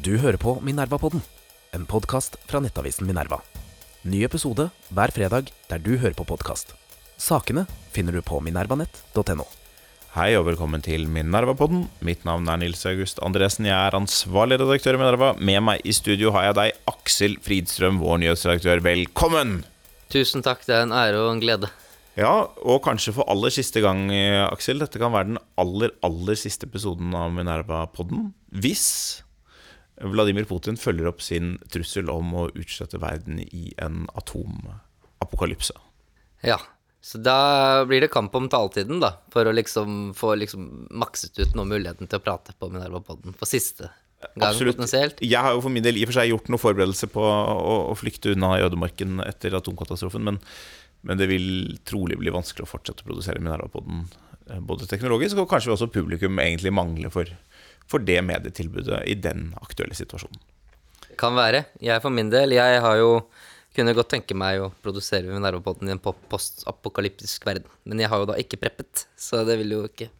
Du 0.00 0.14
hører 0.16 0.38
på 0.40 0.54
Minervapodden, 0.64 1.20
en 1.76 1.82
podkast 1.84 2.38
fra 2.48 2.56
nettavisen 2.64 3.04
Minerva. 3.04 3.42
Ny 4.08 4.22
episode 4.24 4.70
hver 4.96 5.12
fredag 5.12 5.50
der 5.68 5.82
du 5.84 5.90
hører 6.00 6.14
på 6.16 6.24
podkast. 6.24 6.72
Sakene 7.20 7.66
finner 7.92 8.16
du 8.16 8.22
på 8.24 8.38
minervanett.no. 8.40 9.44
Hei 10.14 10.30
og 10.38 10.46
velkommen 10.46 10.80
til 10.80 11.04
Minervapodden. 11.04 11.84
Mitt 12.00 12.24
navn 12.24 12.48
er 12.48 12.62
Nils 12.62 12.86
August 12.88 13.20
Andresen. 13.20 13.68
Jeg 13.68 13.76
er 13.76 13.98
ansvarlig 14.00 14.62
redaktør 14.62 14.96
i 14.96 15.04
Minerva. 15.04 15.34
Med 15.36 15.60
meg 15.68 15.84
i 15.84 15.92
studio 15.92 16.32
har 16.32 16.48
jeg 16.48 16.60
deg, 16.62 16.82
Aksel 16.96 17.36
Fridstrøm, 17.44 18.00
vår 18.00 18.24
nyhetsredaktør. 18.24 18.80
Velkommen! 18.88 19.58
Tusen 20.08 20.40
takk, 20.46 20.64
det 20.64 20.78
er 20.80 20.88
en 20.88 20.96
ære 20.96 21.20
og 21.20 21.34
en 21.36 21.44
glede. 21.44 21.68
Ja, 22.16 22.38
og 22.64 22.86
kanskje 22.88 23.20
for 23.20 23.28
aller 23.28 23.52
siste 23.52 23.84
gang, 23.84 24.08
Aksel. 24.48 24.80
Dette 24.80 25.02
kan 25.02 25.12
være 25.12 25.34
den 25.34 25.42
aller, 25.60 25.92
aller 26.00 26.40
siste 26.40 26.72
episoden 26.72 27.12
av 27.12 27.36
Minerva-podden. 27.36 28.30
Hvis 28.48 28.88
Vladimir 30.00 30.46
Putin 30.48 30.78
følger 30.80 31.10
opp 31.10 31.22
sin 31.24 31.58
trussel 31.72 32.10
om 32.12 32.32
å 32.34 32.48
utslette 32.54 33.00
verden 33.02 33.40
i 33.44 33.70
en 33.82 34.06
atomapokalypse. 34.16 35.76
Ja, 36.46 36.58
så 37.00 37.20
da 37.20 37.84
blir 37.88 38.04
det 38.04 38.12
kamp 38.12 38.34
om 38.36 38.48
taletiden, 38.52 39.00
da. 39.00 39.14
For 39.32 39.48
å 39.48 39.54
liksom 39.56 40.12
få 40.16 40.34
liksom 40.40 40.68
makset 40.90 41.38
ut 41.40 41.56
noe 41.56 41.68
muligheten 41.68 42.08
til 42.08 42.20
å 42.20 42.24
prate 42.24 42.56
på 42.56 42.68
Minerva-podden 42.72 43.36
for 43.36 43.48
siste 43.48 43.88
gang, 44.36 44.56
potensielt. 44.56 45.22
Jeg 45.24 45.40
har 45.40 45.56
jo 45.56 45.62
for 45.64 45.72
min 45.72 45.84
del 45.84 45.96
i 45.96 46.04
og 46.04 46.10
for 46.10 46.20
seg 46.20 46.32
gjort 46.32 46.50
noe 46.52 46.60
forberedelse 46.60 47.08
på 47.12 47.24
å, 47.24 47.76
å 47.92 47.96
flykte 47.96 48.34
unna 48.34 48.54
i 48.58 48.64
ødemarken 48.66 49.24
etter 49.24 49.56
atomkatastrofen, 49.56 50.26
men, 50.26 50.40
men 51.08 51.20
det 51.20 51.30
vil 51.30 51.46
trolig 51.88 52.20
bli 52.20 52.32
vanskelig 52.34 52.66
å 52.66 52.72
fortsette 52.72 53.06
å 53.06 53.08
produsere 53.08 53.40
Minerva-podden 53.40 54.04
eh, 54.50 54.60
både 54.60 54.88
teknologisk 54.90 55.40
og 55.40 55.48
kanskje 55.52 55.74
også 55.76 55.90
publikum 55.94 56.40
egentlig 56.42 56.74
mangler 56.76 57.12
for, 57.14 57.32
for 57.90 58.02
det 58.06 58.20
medietilbudet 58.26 59.02
i 59.10 59.16
den 59.18 59.50
aktuelle 59.60 59.96
situasjonen. 59.98 60.38
Kan 61.20 61.36
være. 61.36 61.66
Jeg 61.82 62.02
for 62.04 62.14
min 62.14 62.30
del, 62.32 62.54
jeg 62.56 62.82
har 62.84 63.00
jo 63.00 63.10
kunne 63.76 63.94
godt 63.94 64.10
tenke 64.16 64.34
meg 64.34 64.62
å 64.62 64.70
produsere 64.82 65.30
Minerva-podden 65.30 65.90
i 65.90 65.94
en 65.94 66.02
postapokalyptisk 66.02 67.44
verden. 67.46 67.70
Men 67.86 68.02
jeg 68.02 68.10
har 68.10 68.22
jo 68.22 68.30
da 68.32 68.38
ikke 68.40 68.58
preppet, 68.60 69.06
så 69.18 69.44
det 69.46 69.60
vil 69.62 69.78
jo 69.78 69.84
ikke 69.90 70.10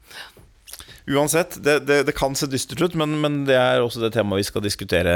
Uansett, 1.10 1.56
det, 1.64 1.80
det, 1.88 1.96
det 2.06 2.12
kan 2.14 2.36
se 2.38 2.46
dystert 2.46 2.82
ut, 2.84 2.94
men, 2.98 3.16
men 3.22 3.40
det 3.48 3.56
er 3.58 3.82
også 3.82 4.02
det 4.04 4.12
temaet 4.14 4.44
vi 4.44 4.46
skal 4.46 4.62
diskutere 4.62 5.14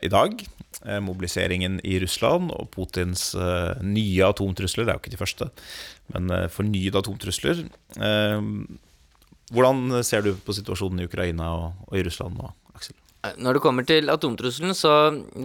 i 0.00 0.08
dag. 0.08 0.40
Eh, 0.86 1.00
mobiliseringen 1.04 1.76
i 1.84 1.98
Russland 2.00 2.54
og 2.54 2.70
Putins 2.72 3.32
eh, 3.36 3.82
nye 3.84 4.24
atomtrusler. 4.24 4.86
Det 4.86 4.94
er 4.94 4.96
jo 4.96 5.02
ikke 5.02 5.12
de 5.12 5.20
første, 5.20 5.50
men 6.14 6.32
eh, 6.32 6.46
fornyede 6.52 7.02
atomtrusler. 7.02 7.64
Hvordan 9.54 10.02
ser 10.06 10.24
du 10.26 10.34
på 10.42 10.54
situasjonen 10.56 11.04
i 11.04 11.08
Ukraina 11.08 11.50
og, 11.54 11.80
og 11.88 11.98
i 11.98 12.04
Russland 12.06 12.38
nå, 12.40 12.50
Aksel? 12.74 12.96
Når 13.40 13.56
det 13.56 13.64
kommer 13.64 13.86
til 13.88 14.10
atomtrusselen, 14.12 14.74
så, 14.76 14.94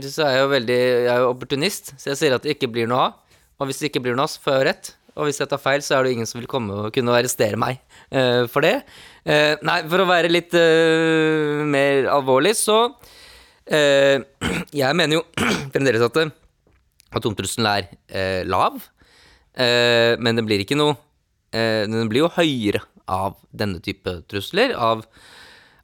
så 0.04 0.26
er 0.26 0.34
jeg 0.36 0.44
jo 0.44 0.48
veldig 0.52 0.80
Jeg 0.80 1.12
er 1.14 1.22
jo 1.24 1.30
opportunist, 1.32 1.94
så 1.96 2.12
jeg 2.12 2.20
sier 2.20 2.36
at 2.36 2.44
det 2.44 2.58
ikke 2.58 2.72
blir 2.74 2.90
noe 2.90 3.10
av. 3.10 3.46
Og 3.60 3.70
hvis 3.70 3.80
det 3.82 3.92
ikke 3.92 4.02
blir 4.04 4.18
noe 4.18 4.26
av, 4.26 4.34
så 4.34 4.42
får 4.44 4.56
jeg 4.56 4.60
jo 4.60 4.68
rett. 4.70 4.92
Og 5.20 5.28
hvis 5.28 5.40
jeg 5.42 5.52
tar 5.52 5.62
feil, 5.62 5.84
så 5.84 5.98
er 5.98 6.06
det 6.06 6.16
ingen 6.16 6.30
som 6.30 6.40
vil 6.40 6.50
komme 6.50 6.76
og 6.86 6.94
kunne 6.96 7.16
arrestere 7.16 7.60
meg 7.60 7.80
uh, 8.16 8.46
for 8.52 8.64
det. 8.66 8.76
Uh, 9.28 9.60
nei, 9.68 9.82
for 9.92 10.04
å 10.04 10.10
være 10.10 10.32
litt 10.32 10.56
uh, 10.56 11.64
mer 11.68 12.10
alvorlig, 12.18 12.56
så 12.60 12.82
Jeg 13.70 14.98
mener 14.98 15.20
jo 15.20 15.26
fremdeles 15.76 16.02
at 16.02 16.16
atomtrusselen 17.14 17.68
er 17.70 18.48
lav. 18.50 18.80
Men 19.54 20.40
den 20.40 20.48
blir 20.48 20.64
ikke 20.64 20.78
noe 20.80 20.96
Den 21.54 22.10
blir 22.10 22.24
jo 22.24 22.32
høyere 22.34 22.82
av 23.10 23.38
denne 23.52 23.82
type 23.84 24.14
trusler. 24.30 24.76
Av, 24.78 25.04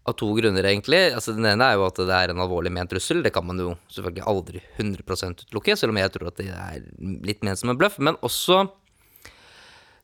av 0.06 0.16
to 0.20 0.30
grunner, 0.38 0.68
egentlig. 0.70 1.02
Altså, 1.18 1.34
den 1.34 1.48
ene 1.50 1.72
er 1.72 1.80
jo 1.80 1.88
at 1.88 2.00
det 2.06 2.14
er 2.14 2.34
en 2.34 2.44
alvorlig 2.46 2.72
ment 2.76 2.92
trussel. 2.94 3.24
Det 3.26 3.34
kan 3.36 3.48
man 3.48 3.60
jo 3.62 3.74
selvfølgelig 3.90 4.28
aldri 4.30 4.62
100 4.78 5.32
utelukke, 5.42 5.78
selv 5.80 5.96
om 5.96 6.02
jeg 6.04 6.14
tror 6.14 6.30
at 6.30 6.42
det 6.42 6.50
er 6.54 6.86
litt 7.26 7.46
ment 7.46 7.62
som 7.62 7.74
en 7.74 7.80
bløff. 7.82 7.98
Men 7.98 8.20
også 8.26 8.68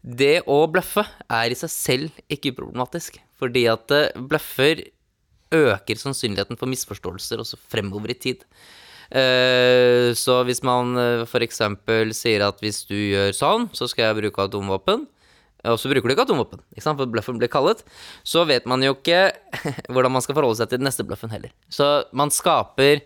det 0.01 0.39
å 0.49 0.63
bløffe 0.73 1.03
er 1.29 1.53
i 1.53 1.57
seg 1.57 1.69
selv 1.69 2.21
ikke 2.33 2.55
problematisk. 2.57 3.19
Fordi 3.41 3.67
at 3.69 3.93
eh, 3.93 4.09
bløffer 4.17 4.87
øker 5.51 5.99
sannsynligheten 5.99 6.57
for 6.57 6.71
misforståelser 6.71 7.41
også 7.43 7.59
fremover 7.69 8.13
i 8.13 8.17
tid. 8.17 8.45
Eh, 9.11 10.09
Så 10.17 10.37
hvis 10.47 10.63
man 10.65 10.95
eh, 10.97 11.23
f.eks. 11.27 11.61
sier 12.17 12.45
at 12.47 12.61
hvis 12.63 12.85
du 12.89 12.95
gjør 12.95 13.35
sånn, 13.35 13.69
så 13.75 13.89
skal 13.91 14.09
jeg 14.09 14.21
bruke 14.23 14.45
atomvåpen, 14.47 15.05
og 15.69 15.77
så 15.77 15.91
bruker 15.91 16.09
du 16.09 16.15
ikke 16.15 16.25
atomvåpen, 16.25 16.61
ikke 16.73 16.83
sant? 16.85 16.99
for 16.99 17.11
bløffen 17.11 17.39
blir 17.41 17.51
kallet, 17.51 17.83
så 18.25 18.45
vet 18.49 18.67
man 18.69 18.83
jo 18.85 18.95
ikke 18.95 19.29
hvordan 19.93 20.15
man 20.15 20.25
skal 20.25 20.37
forholde 20.37 20.61
seg 20.61 20.71
til 20.71 20.81
den 20.81 20.89
neste 20.89 21.05
bløffen 21.07 21.33
heller. 21.33 21.53
Så 21.69 21.89
man 22.17 22.33
skaper 22.33 23.03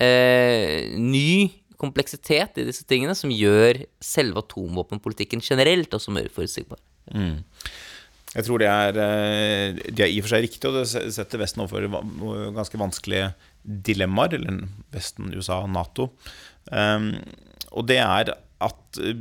eh, 0.00 0.92
ny 0.96 1.52
kompleksitet 1.82 2.60
i 2.62 2.66
disse 2.68 2.86
tingene 2.88 3.16
som 3.18 3.32
gjør 3.34 3.82
selve 4.02 4.44
atomvåpenpolitikken 4.44 5.42
generelt 5.44 5.94
også 5.94 6.14
mer 6.14 6.30
forutsigbar. 6.32 6.80
Jeg 8.32 8.46
tror 8.46 8.62
det 8.62 8.68
er, 8.70 8.98
eh, 9.02 9.80
det 9.92 10.06
er 10.06 10.12
i 10.12 10.20
og 10.22 10.24
for 10.24 10.32
seg 10.32 10.46
riktig, 10.46 10.64
og 10.70 10.78
det 10.78 11.12
setter 11.12 11.42
Vesten 11.42 11.64
overfor 11.64 11.90
ganske 12.56 12.80
vanskelige 12.80 13.32
dilemmaer, 13.62 14.38
eller 14.38 14.62
Vesten, 14.94 15.34
USA 15.36 15.60
Nato. 15.68 16.14
Um, 16.70 17.18
og 17.72 17.86
det 17.90 17.98
er 18.00 18.32
at 18.62 19.00
eh, 19.02 19.16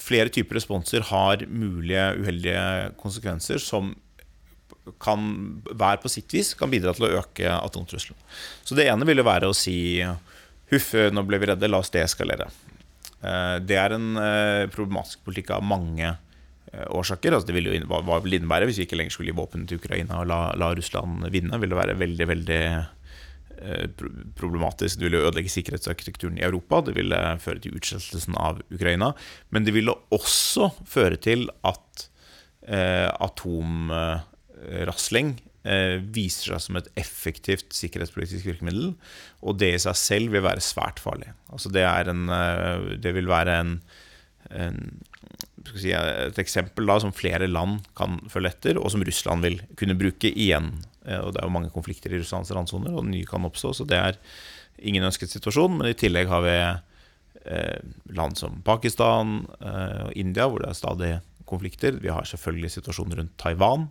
flere 0.00 0.32
typer 0.32 0.58
responser 0.58 1.04
har 1.10 1.44
mulige 1.48 2.08
uheldige 2.20 2.64
konsekvenser 3.00 3.62
som 3.62 3.94
kan 5.02 5.22
hver 5.70 6.00
på 6.02 6.10
sitt 6.10 6.32
vis 6.34 6.54
kan 6.58 6.70
bidra 6.72 6.94
til 6.96 7.06
å 7.06 7.12
øke 7.20 7.46
atomtrusselen. 7.54 8.18
Så 8.66 8.74
det 8.74 8.88
ene 8.90 9.06
vil 9.06 9.22
jo 9.22 9.28
være 9.28 9.50
å 9.50 9.54
si 9.54 9.76
huff, 10.02 10.90
nå 11.14 11.22
ble 11.28 11.38
vi 11.38 11.52
redde, 11.52 11.70
la 11.70 11.78
oss 11.82 11.92
deeskalere. 11.94 12.48
Eh, 13.22 13.56
Det 13.62 13.78
er 13.78 13.94
en 13.94 14.08
eh, 14.18 14.66
problematisk 14.74 15.22
politikk 15.28 15.54
av 15.58 15.64
mange 15.66 16.16
årsaker. 16.72 17.34
Altså 17.36 17.50
det 17.50 17.54
ville 17.58 17.68
jo, 17.74 17.84
hva, 17.84 18.16
vil 18.24 18.32
det 18.32 18.38
innebære 18.40 18.64
hvis 18.64 18.78
vi 18.80 18.86
ikke 18.86 18.96
lenger 18.96 19.12
skulle 19.12 19.28
gi 19.28 19.36
våpen 19.36 19.66
til 19.68 19.76
Ukraina 19.76 20.22
og 20.22 20.30
la, 20.30 20.38
la 20.56 20.70
Russland 20.72 21.26
vinne? 21.34 21.58
Vil 21.60 21.68
det 21.68 21.76
være 21.76 21.98
veldig, 22.00 22.26
veldig 22.30 22.60
problematisk. 24.38 24.98
Det 24.98 25.06
ville 25.06 25.22
ødelegge 25.22 25.52
sikkerhetsarkitekturen 25.52 26.38
i 26.38 26.46
Europa. 26.46 26.74
Det 26.86 26.94
ville 26.96 27.18
føre 27.42 27.60
til 27.62 27.76
utslettelsen 27.78 28.34
av 28.40 28.54
Ukraina. 28.72 29.08
Men 29.50 29.60
det 29.66 29.74
ville 29.76 29.98
også 30.14 30.64
føre 30.88 31.16
til 31.22 31.40
at 31.68 32.08
eh, 32.68 33.08
atomrasling 33.22 35.28
eh, 35.64 35.96
viser 36.14 36.52
seg 36.52 36.60
som 36.66 36.76
et 36.80 36.90
effektivt 37.00 37.68
sikkerhetspolitisk 37.76 38.44
virkemiddel. 38.48 38.86
Og 39.42 39.52
det 39.60 39.70
i 39.76 39.84
seg 39.86 39.96
selv 39.98 40.26
vil 40.34 40.46
være 40.46 40.64
svært 40.64 40.98
farlig. 41.02 41.30
Altså 41.52 41.68
det, 41.72 41.84
en, 41.86 42.20
eh, 42.32 42.78
det 43.02 43.12
vil 43.16 43.28
være 43.30 43.52
en, 43.62 43.72
en 44.50 44.78
si, 45.76 45.90
et 45.94 46.38
eksempel 46.42 46.88
da, 46.88 46.98
som 47.02 47.14
flere 47.14 47.50
land 47.50 47.74
kan 47.98 48.10
følge 48.32 48.50
etter, 48.54 48.74
og 48.80 48.88
som 48.94 49.04
Russland 49.06 49.40
vil 49.46 49.56
kunne 49.78 49.98
bruke 49.98 50.30
igjen. 50.32 50.68
Eh, 51.06 51.18
Og 51.20 51.32
Det 51.34 51.42
er 51.42 51.48
jo 51.48 51.54
mange 51.56 51.72
konflikter 51.74 52.12
i 52.12 52.20
Russlands 52.20 52.52
randsoner, 52.54 52.94
og 52.94 53.06
nye 53.08 53.26
kan 53.28 53.44
oppstå. 53.48 53.74
Så 53.74 53.86
det 53.88 53.98
er 53.98 54.18
ingen 54.78 55.04
ønsket 55.04 55.30
situasjon. 55.30 55.78
Men 55.78 55.90
i 55.90 55.98
tillegg 55.98 56.28
har 56.30 56.42
vi 56.42 56.56
eh, 57.44 57.78
land 58.14 58.38
som 58.38 58.62
Pakistan 58.62 59.46
eh, 59.60 60.02
og 60.08 60.12
India, 60.16 60.48
hvor 60.48 60.62
det 60.62 60.70
er 60.70 60.78
stadig 60.78 61.12
konflikter. 61.46 61.98
Vi 62.00 62.08
har 62.12 62.24
selvfølgelig 62.24 62.70
situasjonen 62.78 63.18
rundt 63.18 63.36
Taiwan. 63.38 63.88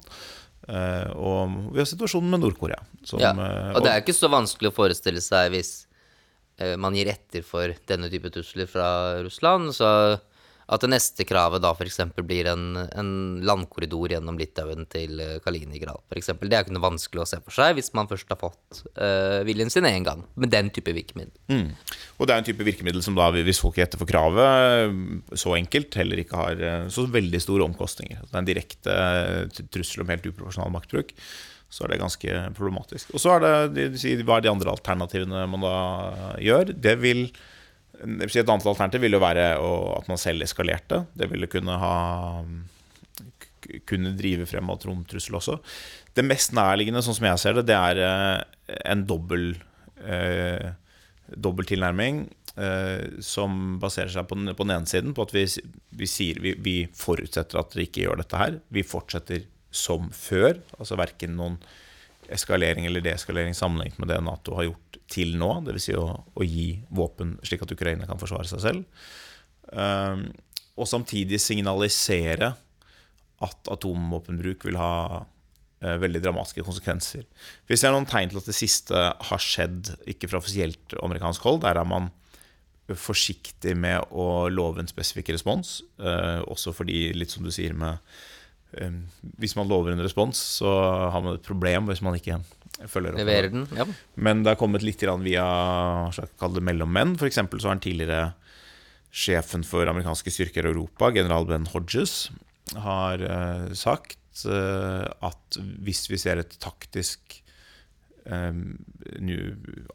og 0.72 1.74
vi 1.74 1.80
har 1.82 1.86
situasjonen 1.90 2.30
med 2.30 2.40
Nord-Korea. 2.40 2.80
Ja, 3.20 3.32
og 3.76 3.82
det 3.84 3.92
er 3.92 4.02
ikke 4.02 4.14
så 4.14 4.30
vanskelig 4.30 4.70
å 4.70 4.76
forestille 4.76 5.22
seg 5.22 5.52
hvis 5.52 5.88
man 6.78 6.94
gir 6.94 7.10
etter 7.10 7.42
for 7.42 7.74
denne 7.90 8.10
type 8.10 8.30
trusler 8.30 8.70
fra 8.70 9.22
Russland, 9.26 9.74
så 9.74 9.90
at 10.72 10.84
det 10.86 10.90
neste 10.94 11.26
kravet 11.28 11.62
da 11.64 11.74
f.eks. 11.76 12.00
blir 12.24 12.48
en, 12.52 12.78
en 12.80 13.12
landkorridor 13.44 14.14
gjennom 14.14 14.38
Litauen 14.40 14.86
til 14.92 15.20
eh, 15.20 15.34
Kaliningrad, 15.44 16.00
eksempel. 16.16 16.48
Det 16.52 16.58
er 16.58 16.66
ikke 16.66 16.76
noe 16.78 16.86
vanskelig 16.86 17.24
å 17.26 17.28
se 17.28 17.42
for 17.44 17.56
seg 17.56 17.76
hvis 17.76 17.92
man 17.98 18.08
først 18.08 18.32
har 18.32 18.40
fått 18.40 18.81
uh, 18.96 19.42
viljen 19.48 19.72
sin 19.74 19.88
én 19.90 20.08
gang, 20.08 20.24
med 20.40 20.54
den 20.54 20.72
type 20.74 20.94
virkemiddel. 20.95 21.36
Mm. 21.51 21.75
Og 22.18 22.28
det 22.28 22.36
er 22.36 22.44
en 22.44 22.48
type 22.48 22.68
virkemiddel 22.68 23.04
som 23.04 23.19
da, 23.19 23.28
hvis 23.36 23.60
folk 23.63 23.78
gir 23.78 23.88
etterfor 23.88 24.07
kravet, 24.10 24.95
så 25.36 25.57
enkelt, 25.57 26.00
heller 26.00 26.24
ikke 26.24 26.40
har 26.40 26.63
eh, 26.63 26.90
så 26.94 27.07
veldig 27.12 27.44
store 27.44 27.68
omkostninger. 27.68 28.24
Det 28.24 28.36
er 28.36 28.44
en 28.44 28.51
direkte 28.51 28.98
trussel 29.74 30.06
om 30.06 30.12
helt 30.13 30.28
uproporsjonal 30.30 30.72
maktbruk. 30.74 31.16
Så 31.72 31.86
er 31.86 31.94
det 31.94 32.01
ganske 32.01 32.42
problematisk. 32.56 33.12
Og 33.16 33.24
så 33.24 33.38
er 33.38 33.72
det, 33.72 33.90
hva 34.24 34.40
er 34.40 34.45
de 34.45 34.51
andre 34.51 34.72
alternativene 34.72 35.48
man 35.51 35.63
da 35.63 35.78
gjør? 36.44 36.74
Det 36.75 36.98
vil 37.04 37.28
Et 38.01 38.42
annet 38.42 38.65
alternativ 38.65 39.03
vil 39.03 39.18
jo 39.18 39.21
være 39.21 39.48
at 39.59 40.07
man 40.09 40.19
selv 40.19 40.45
eskalerte. 40.45 41.03
Det 41.13 41.30
ville 41.31 41.50
kunne 41.51 41.77
ha 41.81 41.95
kunne 43.88 44.13
drive 44.18 44.48
frem 44.50 44.69
atomtrussel 44.74 45.38
også. 45.38 45.57
Det 46.18 46.25
mest 46.25 46.56
nærliggende, 46.57 47.03
sånn 47.06 47.18
som 47.18 47.27
jeg 47.30 47.42
ser 47.42 47.57
det, 47.59 47.68
det 47.69 47.77
er 47.77 48.01
eh, 48.03 48.77
en 48.89 49.06
dobbel 49.07 49.53
eh, 50.01 50.71
dobbel 51.31 51.68
tilnærming 51.69 52.25
eh, 52.59 53.21
som 53.24 53.77
baserer 53.81 54.12
seg 54.12 54.27
på 54.27 54.38
den, 54.39 54.54
på 54.57 54.65
den 54.65 54.75
ene 54.75 54.89
siden 54.89 55.15
på 55.15 55.25
at 55.27 55.33
vi, 55.36 55.45
vi 55.95 56.09
sier 56.09 56.42
vi, 56.44 56.56
vi 56.59 56.75
forutsetter 56.97 57.62
at 57.62 57.71
dere 57.74 57.88
ikke 57.88 58.06
gjør 58.06 58.21
dette 58.24 58.42
her. 58.42 58.59
Vi 58.74 58.83
fortsetter 58.88 59.45
som 59.71 60.09
før. 60.15 60.59
Altså 60.80 61.00
verken 61.00 61.38
noen 61.39 61.62
eskalering 62.36 62.88
eller 62.88 63.04
deeskalering 63.04 63.56
sammenlignet 63.57 64.00
med 64.01 64.12
det 64.12 64.19
Nato 64.25 64.56
har 64.57 64.69
gjort 64.69 65.00
til 65.12 65.36
nå. 65.39 65.51
Dvs. 65.66 65.88
Si 65.89 65.98
å, 65.98 66.06
å 66.12 66.48
gi 66.48 66.69
våpen 66.94 67.36
slik 67.45 67.66
at 67.66 67.74
Ukraina 67.75 68.07
kan 68.10 68.22
forsvare 68.22 68.50
seg 68.50 68.63
selv. 68.63 69.04
Um, 69.72 70.30
og 70.80 70.89
samtidig 70.89 71.39
signalisere 71.42 72.54
at 73.42 73.72
atomvåpenbruk 73.74 74.66
vil 74.68 74.80
ha 74.80 74.94
uh, 75.22 75.98
veldig 76.01 76.22
dramatiske 76.24 76.66
konsekvenser. 76.66 77.28
Vi 77.69 77.80
ser 77.80 77.94
noen 77.95 78.10
tegn 78.10 78.31
til 78.31 78.42
at 78.42 78.50
det 78.50 78.57
siste 78.57 79.06
har 79.30 79.44
skjedd, 79.44 79.95
ikke 80.10 80.31
fra 80.31 80.42
offisielt 80.42 80.98
amerikansk 81.01 81.48
hold. 81.48 81.63
Der 81.66 81.80
er 81.81 81.88
man 81.88 82.12
forsiktig 82.98 83.75
med 83.80 84.04
å 84.12 84.50
love 84.51 84.81
en 84.81 84.89
spesifikk 84.89 85.31
respons. 85.36 85.80
Uh, 86.01 86.44
også 86.51 86.74
fordi, 86.75 87.10
litt 87.16 87.33
som 87.33 87.45
du 87.45 87.51
sier 87.54 87.75
med 87.78 88.01
Hvis 89.41 89.56
man 89.57 89.68
lover 89.69 89.91
en 89.94 90.03
respons, 90.03 90.39
så 90.62 90.69
har 91.12 91.23
man 91.23 91.35
et 91.38 91.47
problem 91.47 91.89
hvis 91.89 92.03
man 92.06 92.15
ikke 92.18 92.39
følger 92.88 93.13
opp. 93.13 93.19
Leverer 93.21 93.51
den, 93.51 93.65
ja. 93.77 93.85
Men 94.15 94.44
det 94.44 94.53
har 94.53 94.59
kommet 94.62 94.85
litt 94.85 95.03
via 95.25 95.45
kall 96.39 96.56
det 96.56 96.63
mellommenn. 96.65 97.18
For 97.19 97.27
eksempel 97.27 97.59
så 97.62 97.68
har 97.69 97.77
den 97.77 97.85
tidligere 97.89 98.23
sjefen 99.12 99.65
for 99.68 99.89
amerikanske 99.91 100.31
styrker 100.31 100.65
i 100.65 100.71
Europa, 100.71 101.12
general 101.12 101.45
Ben 101.50 101.68
Hodges, 101.73 102.31
har 102.79 103.19
uh, 103.19 103.68
sagt 103.75 104.18
at 104.47 105.57
hvis 105.83 106.06
vi 106.07 106.15
ser 106.15 106.39
et 106.39 106.53
taktisk 106.63 107.44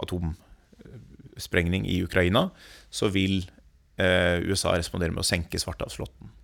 atomsprengning 0.02 1.86
i 1.88 2.02
Ukraina, 2.04 2.50
så 2.90 3.08
vil 3.14 3.46
eh, 3.96 4.44
USA 4.44 4.74
respondere 4.76 5.14
med 5.14 5.22
å 5.24 5.26
senke 5.26 5.60
Svartehavsflåten. 5.62 6.35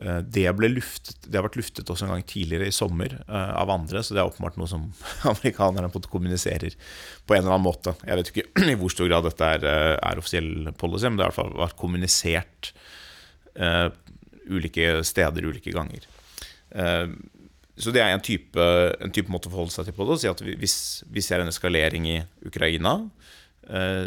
Eh, 0.00 0.18
det, 0.22 0.46
luftet, 0.70 1.16
det, 1.26 1.34
har 1.34 1.46
vært 1.48 1.58
luftet 1.58 1.88
også 1.90 2.06
en 2.06 2.12
gang 2.12 2.26
tidligere 2.28 2.68
i 2.70 2.74
sommer 2.74 3.16
eh, 3.18 3.54
av 3.58 3.70
andre, 3.72 4.02
så 4.04 4.14
det 4.14 4.22
er 4.22 4.30
åpenbart 4.30 4.58
noe 4.60 4.70
som 4.70 4.84
amerikanerne 5.32 5.90
kommuniserer 6.06 6.76
på 7.26 7.34
en 7.34 7.42
eller 7.42 7.56
annen 7.56 7.66
måte. 7.66 7.96
Jeg 8.06 8.20
vet 8.20 8.30
ikke 8.32 8.46
i 8.74 8.76
hvor 8.78 8.94
stor 8.94 9.10
grad 9.10 9.26
dette 9.26 9.48
er, 9.56 9.66
eh, 9.66 9.94
er 9.96 10.20
offisiell 10.20 10.70
policy, 10.78 11.08
men 11.08 11.18
det 11.18 11.26
har 11.26 11.32
i 11.32 11.34
hvert 11.34 11.40
fall 11.40 11.58
vært 11.58 11.80
kommunisert 11.80 12.70
uh, 13.58 13.88
ulike 14.46 15.00
steder 15.06 15.48
ulike 15.48 15.74
ganger. 15.74 16.06
Uh, 16.70 17.10
så 17.78 17.90
det 17.94 18.02
er 18.02 18.12
en 18.12 18.22
type, 18.22 18.62
en 19.02 19.14
type, 19.14 19.30
måte 19.30 19.50
å 19.50 19.54
forholde 19.54 19.74
seg 19.74 19.88
til 19.88 19.96
på 19.96 20.06
det. 20.06 20.14
Å 20.14 20.22
si 20.22 20.30
at 20.30 20.42
hvis 20.62 20.76
vi 21.10 21.22
ser 21.22 21.42
en 21.42 21.50
eskalering 21.50 22.06
i 22.10 22.16
Ukraina, 22.46 23.00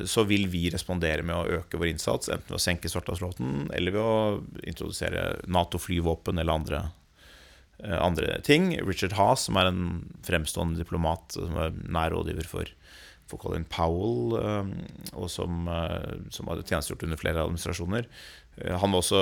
så 0.09 0.23
vil 0.25 0.47
vi 0.49 0.63
respondere 0.73 1.21
med 1.25 1.37
å 1.37 1.59
øke 1.59 1.77
vår 1.77 1.91
innsats, 1.91 2.31
enten 2.33 2.49
ved 2.49 2.57
å 2.57 2.63
senke 2.63 2.89
Svartehavsflåten 2.89 3.67
eller 3.77 3.93
ved 3.93 4.01
å 4.01 4.65
introdusere 4.65 5.25
Nato-flyvåpen 5.45 6.41
eller 6.41 6.55
andre, 6.55 6.79
eh, 7.83 7.97
andre, 8.01 8.39
ting. 8.41 8.71
Richard 8.81 9.13
Haas, 9.19 9.45
som 9.45 9.59
er 9.61 9.69
en 9.69 9.83
fremstående 10.25 10.81
diplomat 10.81 11.37
som 11.37 11.57
er 11.61 11.77
nær 11.85 12.15
rådgiver 12.15 12.49
for, 12.49 12.73
for 13.29 13.43
Colin 13.43 13.67
Powell, 13.69 14.39
eh, 14.41 14.71
og 15.13 15.29
som, 15.29 15.69
som 16.33 16.49
har 16.49 16.63
tjenestegjort 16.65 17.05
under 17.05 17.21
flere 17.21 17.45
administrasjoner, 17.45 18.09
han 18.61 18.91
var 18.91 18.99
også 18.99 19.21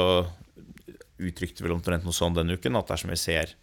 uttrykte 1.20 1.66
vel 1.66 1.76
omtrent 1.76 2.06
noe 2.08 2.16
sånn 2.16 2.38
denne 2.38 2.56
uken, 2.56 2.80
at 2.80 2.90
dersom 2.90 3.12
vi 3.12 3.20
ser 3.20 3.54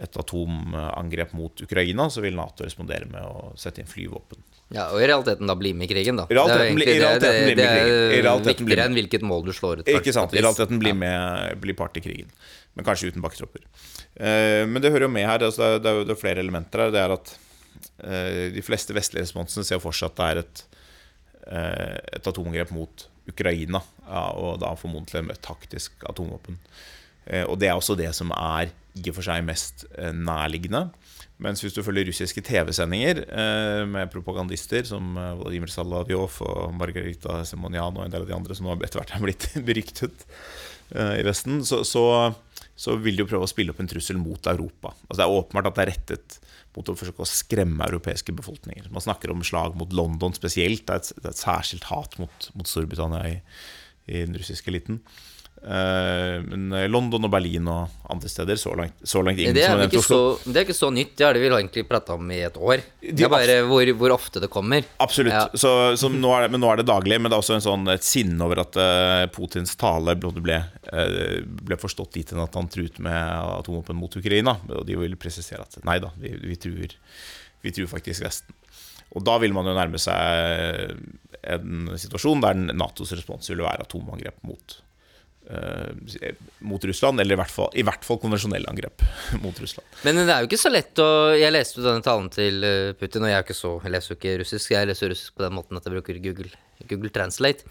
et 0.00 0.16
atomangrep 0.16 1.34
mot 1.36 1.62
Ukraina, 1.62 2.08
så 2.10 2.22
vil 2.24 2.36
Nato 2.36 2.64
respondere 2.64 3.06
med 3.10 3.22
å 3.22 3.52
sette 3.60 3.82
inn 3.82 3.90
flyvåpen. 3.90 4.40
Ja, 4.72 4.86
Og 4.94 5.02
i 5.02 5.06
realiteten 5.08 5.50
da 5.50 5.56
bli 5.58 5.74
med 5.76 5.90
i 5.90 5.92
krigen, 5.92 6.16
da. 6.16 6.24
I 6.30 6.36
realiteten, 6.38 6.56
det 6.56 6.64
er, 6.64 6.70
egentlig, 6.70 6.86
det, 6.88 6.96
det, 6.96 8.22
det 8.24 8.30
er 8.30 8.46
viktigere 8.46 8.86
enn 8.88 8.96
hvilket 8.96 9.26
mål 9.28 9.44
du 9.44 9.52
slår 9.52 9.82
ut. 9.82 9.90
Ikke 9.92 10.14
sant. 10.16 10.32
I 10.32 10.40
realiteten 10.40 10.80
bli, 10.80 10.94
med, 10.96 11.58
bli 11.60 11.76
part 11.76 11.98
i 12.00 12.04
krigen. 12.04 12.32
Men 12.72 12.86
kanskje 12.88 13.12
uten 13.12 13.24
bakketropper. 13.24 13.66
Uh, 14.16 14.64
men 14.68 14.80
det 14.80 14.94
hører 14.94 15.10
jo 15.10 15.12
med 15.12 15.28
her. 15.28 15.44
Altså 15.44 15.74
det, 15.76 15.90
er, 15.90 16.06
det, 16.06 16.16
er, 16.16 16.20
flere 16.22 16.40
elementer 16.40 16.86
her. 16.86 16.94
Det 16.94 17.02
er 17.02 17.16
at 17.18 17.34
uh, 17.36 18.48
de 18.56 18.64
fleste 18.64 18.96
vestlige 18.96 19.26
responsene 19.26 19.68
ser 19.68 19.82
for 19.82 19.96
seg 19.96 20.08
at 20.08 20.16
det 20.16 20.30
er 20.30 20.42
et, 20.46 20.64
uh, 21.50 21.98
et 22.16 22.32
atomangrep 22.32 22.72
mot 22.72 23.06
Ukraina. 23.28 23.82
Ja, 24.06 24.24
og 24.32 24.56
da 24.64 24.72
formodentlig 24.78 25.26
med 25.28 25.36
et 25.36 25.44
taktisk 25.44 26.08
atomvåpen. 26.08 26.56
Og 27.46 27.54
det 27.60 27.68
er 27.68 27.76
også 27.78 27.94
det 27.98 28.08
som 28.16 28.32
er 28.34 28.72
i 28.98 29.08
og 29.08 29.14
for 29.16 29.24
seg 29.24 29.44
mest 29.46 29.84
nærliggende. 29.94 30.88
Mens 31.42 31.62
hvis 31.62 31.74
du 31.74 31.82
følger 31.82 32.06
russiske 32.06 32.42
TV-sendinger 32.44 33.22
eh, 33.24 33.82
med 33.88 34.10
propagandister 34.12 34.86
som 34.86 35.16
eh, 35.18 35.32
Vladimir 35.40 35.72
Salavjov 35.72 36.38
og 36.46 36.74
Margarita 36.78 37.40
Semonian 37.48 37.96
og 37.96 38.04
en 38.04 38.14
del 38.14 38.24
av 38.24 38.30
de 38.30 38.36
andre 38.36 38.56
som 38.56 38.68
etter 38.74 39.00
hvert 39.00 39.14
er 39.16 39.24
blitt 39.24 39.48
beryktet 39.68 40.26
eh, 40.94 41.18
i 41.18 41.26
Vesten, 41.26 41.62
så, 41.66 41.82
så, 41.88 42.04
så, 42.76 42.96
vil 43.02 43.18
de 43.18 43.24
jo 43.24 43.30
prøve 43.32 43.48
å 43.48 43.50
spille 43.50 43.74
opp 43.74 43.82
en 43.82 43.90
trussel 43.90 44.20
mot 44.22 44.50
Europa. 44.52 44.94
Altså 45.08 45.18
Det 45.18 45.26
er 45.26 45.40
åpenbart 45.40 45.72
at 45.72 45.78
det 45.78 45.84
er 45.84 45.92
rettet 45.94 46.38
mot 46.76 46.88
å 46.88 46.96
forsøke 46.96 47.24
å 47.24 47.28
skremme 47.28 47.90
europeiske 47.90 48.32
befolkninger. 48.36 48.86
Man 48.94 49.04
snakker 49.04 49.32
om 49.32 49.42
slag 49.44 49.74
mot 49.76 49.92
London 49.92 50.36
spesielt. 50.36 50.86
Det 50.86 50.94
er 50.94 51.02
et, 51.02 51.12
det 51.18 51.26
er 51.26 51.34
et 51.34 51.42
særskilt 51.42 51.90
hat 51.90 52.16
mot, 52.22 52.48
mot 52.56 52.68
Storbritannia 52.68 53.26
i, 53.28 53.34
i 54.08 54.22
den 54.22 54.38
russiske 54.38 54.72
eliten. 54.72 55.02
Uh, 55.62 56.42
men 56.42 56.72
London 56.90 57.28
og 57.28 57.30
Berlin 57.30 57.68
og 57.70 58.08
andre 58.10 58.26
steder 58.26 58.58
så 58.58 58.72
langt, 58.74 58.96
så 59.06 59.20
langt 59.22 59.38
ingen 59.38 59.54
det 59.54 59.62
er, 59.62 59.70
som 59.70 59.82
ikke 59.84 60.02
så, 60.02 60.18
det 60.42 60.58
er 60.58 60.66
ikke 60.66 60.74
så 60.74 60.88
nytt, 60.90 61.12
det 61.14 61.26
har 61.28 61.38
vi 61.38 61.46
egentlig 61.46 61.84
prata 61.86 62.16
om 62.18 62.32
i 62.34 62.40
et 62.42 62.58
år. 62.58 62.82
Det 62.98 63.28
er 63.28 63.30
bare 63.30 63.60
hvor, 63.68 63.92
hvor 64.00 64.16
ofte 64.16 64.42
det 64.42 64.50
kommer. 64.50 64.82
Absolutt. 65.04 65.36
Ja. 65.36 65.44
Så, 65.54 65.70
så 66.00 66.10
nå 66.10 66.32
det, 66.42 66.50
men 66.50 66.64
nå 66.64 66.72
er 66.72 66.82
det 66.82 66.88
daglig. 66.90 67.20
Men 67.20 67.30
det 67.30 67.38
er 67.38 67.44
også 67.44 67.56
en 67.60 67.64
sånn, 67.68 67.86
et 67.94 68.06
sinne 68.06 68.42
over 68.42 68.64
at 68.64 68.80
uh, 68.80 69.22
Putins 69.30 69.76
tale 69.78 70.16
ble, 70.18 70.58
ble 71.62 71.78
forstått 71.78 72.18
dit 72.18 72.34
hen 72.34 72.42
at 72.42 72.58
han 72.58 72.70
truet 72.72 72.98
med 72.98 73.22
atomvåpen 73.62 74.02
mot 74.02 74.18
Ukraina. 74.18 74.58
Og 74.66 74.82
de 74.88 74.98
vil 74.98 75.18
presisere 75.20 75.62
at 75.62 75.78
nei 75.86 76.00
da, 76.02 76.10
vi, 76.18 76.34
vi, 76.42 76.58
truer, 76.58 76.98
vi 77.62 77.74
truer 77.74 77.90
faktisk 77.90 78.26
Vesten. 78.26 78.58
Og 79.14 79.22
da 79.22 79.38
vil 79.38 79.54
man 79.54 79.68
jo 79.68 79.76
nærme 79.76 79.98
seg 80.00 80.96
en 81.42 81.92
situasjon 82.00 82.42
der 82.42 82.56
Natos 82.72 83.12
respons 83.14 83.50
vil 83.52 83.62
være 83.62 83.84
atomangrep 83.86 84.42
mot 84.48 84.58
Ukraina 84.72 84.91
mot 86.64 86.84
Russland, 86.84 87.20
eller 87.20 87.36
i 87.36 87.40
hvert 87.40 87.52
fall, 87.52 87.70
i 87.76 87.84
hvert 87.86 88.06
fall 88.06 88.20
konvensjonelle 88.22 88.70
angrep 88.70 89.04
mot 89.44 89.58
Russland. 89.62 89.86
Men 90.06 90.22
det 90.22 90.32
er 90.32 90.44
jo 90.44 90.50
ikke 90.50 90.60
så 90.62 90.72
lett 90.72 91.02
å 91.02 91.08
Jeg 91.36 91.54
leste 91.54 91.80
jo 91.80 91.86
denne 91.86 92.04
talen 92.04 92.28
til 92.32 92.64
eh, 92.66 92.92
Putin, 92.98 93.26
og 93.26 93.32
jeg 93.32 93.56
så 93.58 93.74
Jeg 93.84 93.94
leser 93.94 94.14
jo 94.14 94.18
ikke 94.18 94.36
russisk, 94.42 94.74
jeg 94.74 94.90
leser 94.90 95.12
russisk 95.12 95.36
på 95.36 95.44
den 95.46 95.56
måten 95.56 95.78
at 95.78 95.88
jeg 95.88 95.96
bruker 95.96 96.20
Google, 96.24 96.52
Google 96.88 97.12
Translate. 97.14 97.68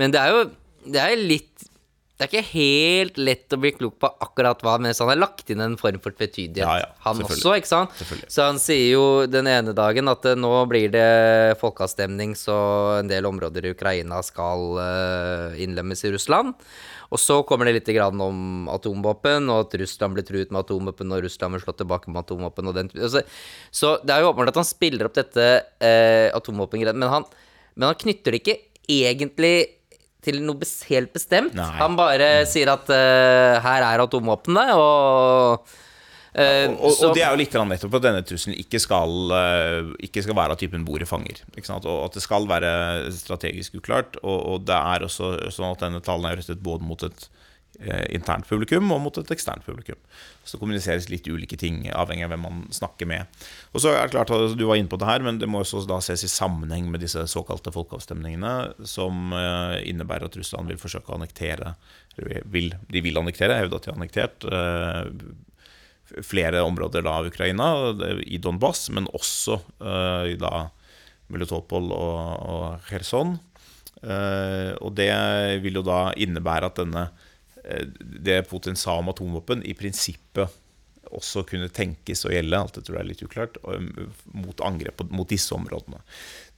Men 0.00 0.14
det 0.14 0.22
er 0.22 0.34
jo 0.34 0.44
Det 0.84 1.00
er 1.00 1.16
litt 1.20 1.68
det 2.14 2.28
er 2.28 2.30
ikke 2.30 2.52
helt 2.52 3.16
lett 3.18 3.54
å 3.54 3.58
bli 3.58 3.72
klok 3.74 3.96
på 3.98 4.08
akkurat 4.22 4.60
hva, 4.62 4.76
mens 4.78 5.00
han 5.02 5.08
har 5.10 5.18
lagt 5.18 5.48
inn 5.50 5.62
en 5.64 5.74
form 5.74 5.98
for 6.02 6.14
tvetydighet, 6.14 6.62
ja, 6.62 6.84
ja, 6.84 6.92
han 7.02 7.22
også, 7.26 7.56
ikke 7.58 7.70
sant? 7.70 7.96
Så 8.30 8.46
han 8.46 8.60
sier 8.62 8.92
jo 8.92 9.04
den 9.26 9.48
ene 9.50 9.74
dagen 9.74 10.06
at 10.12 10.28
nå 10.38 10.52
blir 10.70 10.92
det 10.94 11.58
folkeavstemning, 11.58 12.36
så 12.38 12.54
en 13.00 13.10
del 13.10 13.26
områder 13.26 13.66
i 13.66 13.74
Ukraina 13.74 14.22
skal 14.22 14.78
uh, 14.78 15.58
innlemmes 15.58 16.06
i 16.06 16.14
Russland. 16.14 16.54
Og 17.10 17.18
så 17.18 17.40
kommer 17.46 17.66
det 17.66 17.80
litt 17.80 17.90
om 17.98 18.70
atomvåpen, 18.70 19.50
og 19.50 19.66
at 19.66 19.76
Russland 19.82 20.14
blir 20.14 20.26
truet 20.26 20.54
med 20.54 20.62
atomvåpen, 20.62 21.10
og 21.14 21.26
Russland 21.26 21.58
vil 21.58 21.66
slå 21.66 21.74
tilbake 21.82 22.14
med 22.14 22.22
atomvåpen. 22.22 22.70
Og 22.70 22.78
den, 22.78 22.94
altså, 22.94 23.26
så 23.74 23.96
det 24.06 24.14
er 24.14 24.22
jo 24.22 24.30
åpenbart 24.30 24.54
at 24.54 24.62
han 24.62 24.70
spiller 24.70 25.10
opp 25.10 25.18
dette 25.18 25.48
eh, 25.82 26.30
atomvåpengreiet, 26.34 26.94
men, 26.94 27.26
men 27.74 27.90
han 27.90 27.98
knytter 27.98 28.34
det 28.34 28.42
ikke 28.42 28.60
egentlig 28.90 29.56
til 30.24 30.42
noe 30.44 30.68
helt 30.88 31.14
bestemt. 31.14 31.54
Nei. 31.56 31.70
Han 31.78 31.96
bare 31.98 32.30
mm. 32.42 32.50
sier 32.50 32.72
at 32.72 32.90
uh, 32.90 33.62
her 33.64 33.88
er 33.92 34.06
atomvåpenet, 34.08 34.76
og 34.76 35.74
Uh, 36.34 36.66
og, 36.82 36.96
og, 36.98 37.12
det 37.14 37.22
er 37.22 37.30
jo 37.30 37.38
litt 37.38 37.52
nettopp 37.54 37.92
at 37.94 38.04
denne 38.08 38.22
trusselen 38.26 38.56
ikke 38.58 38.80
skal, 38.82 39.12
uh, 39.30 39.92
ikke 40.02 40.24
skal 40.24 40.34
være 40.34 40.56
av 40.56 40.58
typen 40.58 40.82
bordet 40.82 41.06
fanger. 41.06 41.44
Og 41.54 42.00
at 42.08 42.16
det 42.16 42.24
skal 42.24 42.48
være 42.50 42.72
strategisk 43.14 43.78
uklart. 43.78 44.18
Og, 44.24 44.34
og, 44.34 44.64
det 44.66 44.74
er 44.74 45.06
også 45.06 45.30
sånn 45.54 45.76
at 45.76 45.84
denne 45.86 46.02
talen 46.02 46.26
er 46.26 46.40
rettet 46.40 46.64
både 46.64 46.88
mot 46.88 47.06
et 47.06 47.28
internt 48.14 48.46
publikum 48.48 48.92
og 48.94 49.00
mot 49.02 49.18
et 49.18 49.30
eksternt 49.34 49.64
publikum. 49.66 49.98
Så 50.44 50.56
det 50.56 50.60
kommuniseres 50.62 51.08
litt 51.10 51.26
ulike 51.26 51.58
ting, 51.58 51.82
avhengig 51.90 52.26
av 52.26 52.34
hvem 52.34 52.44
man 52.46 52.60
snakker 52.74 53.08
med. 53.10 53.40
Og 53.72 53.82
så 53.82 53.94
er 53.94 54.04
det 54.04 54.14
klart 54.14 54.30
at 54.34 54.54
Du 54.58 54.66
var 54.68 54.78
inne 54.78 54.90
på 54.92 54.98
det 55.00 55.08
her, 55.08 55.24
men 55.24 55.40
det 55.40 55.48
må 55.50 55.62
også 55.62 55.82
da 55.88 55.98
ses 56.04 56.22
i 56.26 56.30
sammenheng 56.30 56.90
med 56.92 57.02
disse 57.02 57.24
såkalte 57.30 57.72
folkeavstemningene, 57.74 58.54
som 58.86 59.34
innebærer 59.82 60.28
at 60.28 60.38
Russland 60.38 60.70
vil 60.70 60.80
forsøke 60.80 61.10
å 61.10 61.18
annektere 61.18 61.74
vil, 62.46 62.70
De 62.90 63.02
vil 63.02 63.18
annektere, 63.18 63.58
hevde 63.58 63.80
at 63.80 63.86
de 63.86 63.90
har 63.90 63.98
annektert 63.98 64.46
flere 66.22 66.60
områder 66.62 67.02
da 67.02 67.18
av 67.18 67.26
Ukraina, 67.26 67.68
i 68.22 68.38
Donbas, 68.38 68.86
men 68.94 69.08
også 69.10 69.58
i 70.30 70.36
da 70.38 70.68
Melitopol 71.32 71.90
og, 71.96 72.18
og 72.54 72.86
Kherson. 72.86 73.38
Og 74.04 74.90
det 74.94 75.10
vil 75.64 75.80
jo 75.80 75.84
da 75.86 76.12
innebære 76.20 76.68
at 76.68 76.82
denne 76.82 77.06
det 77.98 78.42
Putin 78.50 78.76
om 78.92 79.08
atomvåpen, 79.12 79.64
i 79.64 79.74
prinsippet 79.78 80.60
også 81.14 81.44
kunne 81.48 81.70
tenkes 81.72 82.24
å 82.26 82.32
gjelde, 82.32 82.58
alt 82.58 82.78
det 82.78 82.84
tror 82.86 82.98
jeg 82.98 83.04
er 83.04 83.10
litt 83.10 83.22
uklart, 83.24 83.58
mot 84.34 84.64
angrep 84.66 85.04
mot 85.14 85.28
disse 85.30 85.54
områdene. 85.56 86.00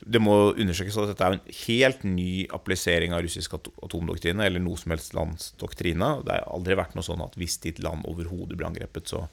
Det 0.01 0.21
må 0.23 0.37
undersøkes 0.55 0.99
at 1.01 1.13
dette 1.13 1.27
er 1.27 1.37
en 1.37 1.53
helt 1.67 2.07
ny 2.07 2.47
applisering 2.55 3.15
av 3.17 3.25
russisk 3.27 3.57
atomdoktrine, 3.59 4.47
eller 4.47 4.63
noe 4.63 4.79
som 4.81 4.95
helst 4.95 5.17
lands 5.17 5.53
doktrine. 5.61 6.17
Det 6.27 6.39
har 6.39 6.49
aldri 6.53 6.79
vært 6.79 6.97
noe 6.97 7.07
sånn 7.07 7.25
at 7.25 7.37
hvis 7.41 7.59
ditt 7.65 7.83
land 7.85 8.07
overhodet 8.09 8.59
blir 8.59 8.71
angrepet, 8.71 9.13
så 9.13 9.27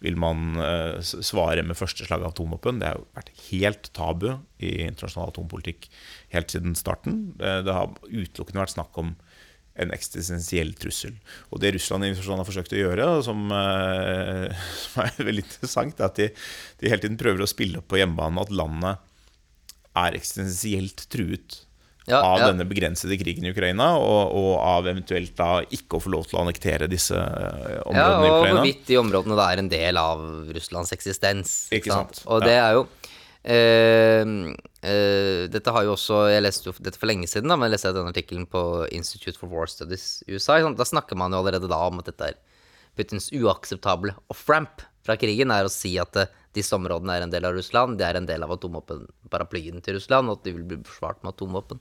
vil 0.00 0.16
man 0.16 0.54
eh, 0.56 0.96
svare 1.04 1.60
med 1.66 1.76
første 1.76 2.06
slag 2.06 2.22
av 2.24 2.32
atomvåpen? 2.32 2.78
Det 2.80 2.88
har 2.88 3.00
jo 3.00 3.08
vært 3.18 3.34
helt 3.50 3.90
tabu 3.96 4.30
i 4.56 4.70
internasjonal 4.86 5.28
atompolitikk 5.28 5.90
helt 6.32 6.54
siden 6.54 6.76
starten. 6.78 7.34
Eh, 7.36 7.60
det 7.66 7.74
har 7.76 7.92
utelukkende 8.06 8.62
vært 8.62 8.78
snakk 8.78 8.96
om 9.02 9.12
en 9.80 9.94
eksistensiell 9.94 10.72
trussel. 10.78 11.14
Og 11.50 11.62
det 11.62 11.74
Russland 11.76 12.06
i 12.06 12.12
har 12.12 12.46
forsøkt 12.46 12.74
å 12.76 12.80
gjøre, 12.80 13.08
som, 13.26 13.46
eh, 13.54 14.66
som 14.84 15.06
er 15.06 15.24
veldig 15.30 15.46
interessant, 15.46 16.00
er 16.00 16.10
at 16.10 16.20
de, 16.20 16.28
de 16.82 16.92
hele 16.92 17.02
tiden 17.04 17.20
prøver 17.20 17.44
å 17.44 17.50
spille 17.50 17.80
opp 17.80 17.90
på 17.90 18.00
hjemmebane 18.00 18.44
at 18.44 18.54
landet 18.54 19.06
er 20.00 20.16
eksistensielt 20.16 21.08
truet 21.10 21.64
Ja, 22.08 22.22
av 22.24 22.40
ja. 22.40 22.46
denne 22.50 22.64
begrensede 22.66 23.14
krigen 23.20 23.44
i 23.44 23.50
Ukraina, 23.52 23.92
og, 24.00 24.32
og 24.34 24.52
av 24.56 24.86
eventuelt 24.90 25.34
da 25.38 25.60
ikke 25.62 25.98
å 25.98 26.02
få 26.02 26.10
lov 26.14 26.24
til 26.26 26.38
å 26.38 26.44
annektere 26.44 26.88
disse 26.90 27.14
områdene 27.14 28.00
Ja, 28.00 28.06
Ukraina. 28.08 28.24
Ja, 28.24 28.32
og 28.32 28.46
hvorvidt 28.56 28.82
de 28.88 28.98
områdene 28.98 29.38
da 29.38 29.46
er 29.52 29.62
en 29.62 29.70
del 29.70 30.00
av 30.00 30.24
Russlands 30.56 30.94
eksistens. 30.96 31.54
Ikke 31.76 31.92
sant, 31.92 32.22
Og 32.26 32.40
ja. 32.40 32.48
det 32.48 32.56
er 32.56 32.78
jo 32.78 32.86
eh, 33.44 34.34
eh, 34.82 35.46
Dette 35.52 35.72
har 35.74 35.86
jo 35.86 35.94
også 35.94 36.22
Jeg 36.32 36.44
leste 36.44 36.70
jo 36.70 36.74
dette 36.78 37.00
for 37.00 37.10
lenge 37.10 37.28
siden, 37.30 37.50
da, 37.50 37.56
men 37.56 37.68
jeg 37.68 37.76
leste 37.76 37.94
den 37.96 38.10
artikkelen 38.10 38.46
på 38.50 38.62
Institute 38.96 39.38
for 39.38 39.52
War 39.52 39.70
Studies 39.70 40.22
i 40.26 40.36
USA. 40.36 40.60
sant? 40.60 40.78
Da 40.80 40.88
snakker 40.88 41.18
man 41.18 41.32
jo 41.32 41.42
allerede 41.42 41.70
da 41.70 41.80
om 41.88 42.00
at 42.02 42.10
dette 42.10 42.32
er 42.32 42.38
Putins 42.98 43.30
uakseptable 43.32 44.16
off-ramp 44.32 44.82
fra 45.06 45.16
krigen, 45.16 45.52
er 45.54 45.64
å 45.64 45.72
si 45.72 45.94
at 46.02 46.16
uh, 46.18 46.28
disse 46.56 46.74
områdene 46.76 47.14
er 47.14 47.24
en 47.24 47.32
del 47.32 47.46
av 47.46 47.54
Russland, 47.56 47.96
de 47.96 48.04
er 48.04 48.18
en 48.18 48.26
del 48.28 48.42
av 48.44 48.52
atomvåpenparaplyen 48.56 49.80
til 49.84 49.96
Russland, 49.96 50.28
og 50.28 50.40
at 50.40 50.48
de 50.48 50.54
vil 50.56 50.66
bli 50.66 50.80
forsvart 50.84 51.22
med 51.22 51.32
atomvåpen. 51.32 51.80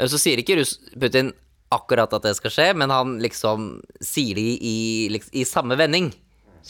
Uh, 0.00 0.06
Så 0.08 0.18
sier 0.18 0.40
ikke 0.40 0.56
Russ 0.58 0.78
Putin 0.96 1.30
akkurat 1.72 2.12
at 2.12 2.26
det 2.26 2.34
skal 2.36 2.52
skje, 2.52 2.68
men 2.76 2.92
han 2.92 3.16
liksom 3.22 3.76
sier 4.04 4.36
det 4.36 4.44
i, 4.44 4.74
i, 5.08 5.22
i 5.40 5.44
samme 5.48 5.78
vending. 5.80 6.10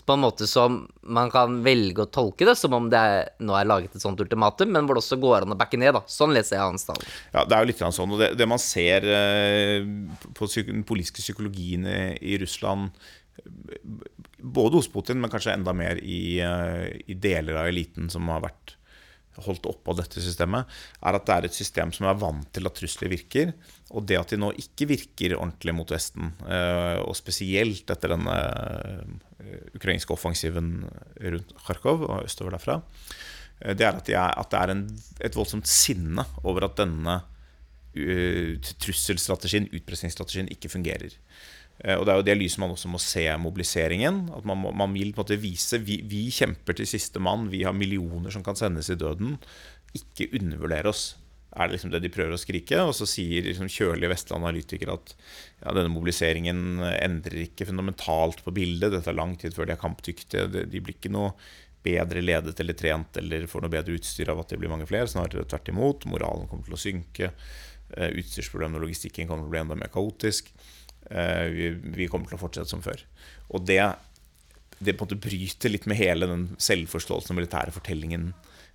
På 0.07 0.17
en 0.17 0.23
måte 0.25 0.47
som 0.49 0.81
man 1.03 1.31
kan 1.33 1.59
velge 1.65 2.05
å 2.05 2.11
tolke 2.11 2.47
det 2.49 2.55
som 2.59 2.75
om 2.77 2.89
det 2.93 2.99
er, 2.99 3.33
nå 3.45 3.57
er 3.59 3.69
laget 3.69 3.97
et 3.97 4.05
sånt 4.05 4.21
ultimatum, 4.23 4.73
men 4.73 4.89
hvor 4.89 4.97
det 4.97 5.05
også 5.05 5.19
går 5.23 5.45
an 5.45 5.55
å 5.55 5.59
backe 5.59 5.81
ned. 5.81 5.95
da. 5.97 6.03
Sånn 6.11 6.35
leser 6.35 6.59
jeg 6.59 6.65
hans 6.65 6.87
tale. 6.89 7.09
Ja, 7.35 7.45
det 7.45 7.57
er 7.57 7.65
jo 7.65 7.71
litt 7.73 7.83
sånn. 7.83 8.15
Og 8.17 8.23
det, 8.23 8.33
det 8.41 8.49
man 8.49 8.63
ser 8.63 9.07
eh, 9.07 9.89
på 10.39 10.51
den 10.57 10.85
politiske 10.89 11.25
psykologien 11.25 11.87
i, 11.87 12.37
Russland, 12.41 12.95
både 14.39 14.81
hos 14.81 14.91
Putin, 14.93 15.21
men 15.23 15.33
kanskje 15.33 15.57
enda 15.57 15.75
mer 15.77 16.01
i, 16.03 16.39
eh, 16.43 16.87
i 17.07 17.19
deler 17.19 17.61
av 17.61 17.73
eliten 17.73 18.11
som 18.13 18.31
har 18.33 18.47
vært 18.49 18.79
holdt 19.41 19.67
oppe 19.71 19.93
av 19.93 20.01
dette 20.03 20.21
systemet, 20.21 20.69
er 21.01 21.17
at 21.17 21.29
det 21.29 21.35
er 21.35 21.49
et 21.49 21.57
system 21.57 21.93
som 21.95 22.09
er 22.09 22.19
vant 22.21 22.49
til 22.53 22.69
at 22.69 22.77
trusler 22.77 23.13
virker. 23.13 23.55
Og 23.93 24.07
det 24.09 24.17
at 24.17 24.33
de 24.33 24.39
nå 24.41 24.51
ikke 24.61 24.89
virker 24.89 25.37
ordentlig 25.37 25.75
mot 25.77 25.91
Vesten, 25.93 26.33
eh, 26.49 26.99
og 27.03 27.17
spesielt 27.19 27.91
etter 27.93 28.15
denne 28.15 28.37
eh, 29.43 29.67
ukrainske 29.77 30.15
offensiven 30.15 30.79
rundt 31.21 31.53
Kharkov 31.67 32.07
og 32.09 32.25
østover 32.25 32.57
derfra, 32.57 32.79
eh, 33.61 33.75
det 33.77 33.87
er 33.89 33.99
at, 33.99 34.07
de 34.09 34.17
er, 34.17 34.33
at 34.41 34.53
det 34.53 34.63
er 34.63 34.75
en, 34.75 34.87
et 35.29 35.37
voldsomt 35.37 35.69
sinne 35.69 36.25
over 36.43 36.69
at 36.69 36.81
denne 36.81 37.21
trusselstrategien, 37.93 39.67
utpressingsstrategien, 39.77 40.47
ikke 40.49 40.71
fungerer. 40.73 41.13
Og 41.99 42.07
Det 42.07 42.13
er 42.13 42.17
jo 42.17 42.25
det 42.25 42.37
lyset 42.39 42.61
man 42.63 42.73
også 42.73 42.89
må 42.89 42.97
se 43.03 43.27
mobiliseringen. 43.37 44.23
At 44.33 44.47
man, 44.49 44.63
må, 44.63 44.71
man 44.73 44.95
vil 44.97 45.11
på 45.13 45.21
en 45.21 45.27
måte 45.27 45.37
vise 45.43 45.77
vi, 45.85 45.99
vi 46.09 46.23
kjemper 46.33 46.79
til 46.79 46.89
siste 46.89 47.21
mann, 47.21 47.51
vi 47.53 47.67
har 47.67 47.77
millioner 47.77 48.33
som 48.33 48.45
kan 48.47 48.57
sendes 48.57 48.89
i 48.89 48.97
døden. 48.97 49.35
Ikke 49.99 50.31
undervurder 50.39 50.89
oss, 50.89 51.03
er 51.53 51.69
det 51.69 51.77
liksom 51.77 51.91
det 51.93 52.01
de 52.01 52.11
prøver 52.13 52.35
å 52.35 52.41
skrike. 52.41 52.79
Og 52.87 52.95
så 52.97 53.07
sier 53.09 53.45
liksom 53.45 53.71
kjølige 53.71 54.11
Vestland 54.13 54.47
analytikere 54.47 54.97
at 54.97 55.13
ja, 55.15 55.75
denne 55.77 55.93
mobiliseringen 55.93 56.81
endrer 56.95 57.45
ikke 57.45 57.69
fundamentalt 57.69 58.41
på 58.47 58.55
bildet. 58.57 58.95
Det 58.95 59.03
tar 59.05 59.19
lang 59.19 59.37
tid 59.41 59.57
før 59.57 59.69
de 59.69 59.77
er 59.77 59.83
kampdyktige. 59.83 60.47
De, 60.49 60.81
blir 60.81 60.97
ikke 60.97 61.13
noe 61.13 61.35
bedre 61.83 62.23
ledet 62.23 62.61
eller 62.63 62.79
trent 62.79 63.19
eller 63.19 63.49
får 63.51 63.65
noe 63.65 63.75
bedre 63.75 63.99
utstyr 63.99 64.31
av 64.33 64.41
at 64.41 64.55
det 64.55 64.61
blir 64.63 64.73
mange 64.73 64.89
flere. 64.89 65.11
Snarere 65.11 65.45
tvert 65.51 65.69
imot. 65.73 66.07
Moralen 66.09 66.49
kommer 66.49 66.69
til 66.69 66.79
å 66.79 66.81
synke. 66.81 67.33
Eh, 67.93 68.15
Utstyrsproblemene 68.23 68.81
og 68.81 68.87
logistikken 68.87 69.29
kommer 69.29 69.45
til 69.45 69.53
å 69.53 69.57
bli 69.57 69.63
enda 69.65 69.79
mer 69.79 69.93
kaotisk. 69.93 70.49
Eh, 71.11 71.77
Vi, 71.99 72.09
kommer 72.09 72.31
til 72.31 72.39
å 72.39 72.45
fortsette 72.47 72.73
som 72.73 72.85
før. 72.85 73.05
Og 73.53 73.67
det, 73.69 73.83
det 74.79 74.97
på 74.97 75.05
en 75.05 75.11
måte 75.11 75.21
bryter 75.21 75.75
litt 75.75 75.91
med 75.91 76.01
hele 76.01 76.31
den 76.31 76.49
selvforståelsen 76.57 77.35
og 77.35 77.43
militære 77.43 77.77
fortellingen 77.77 78.31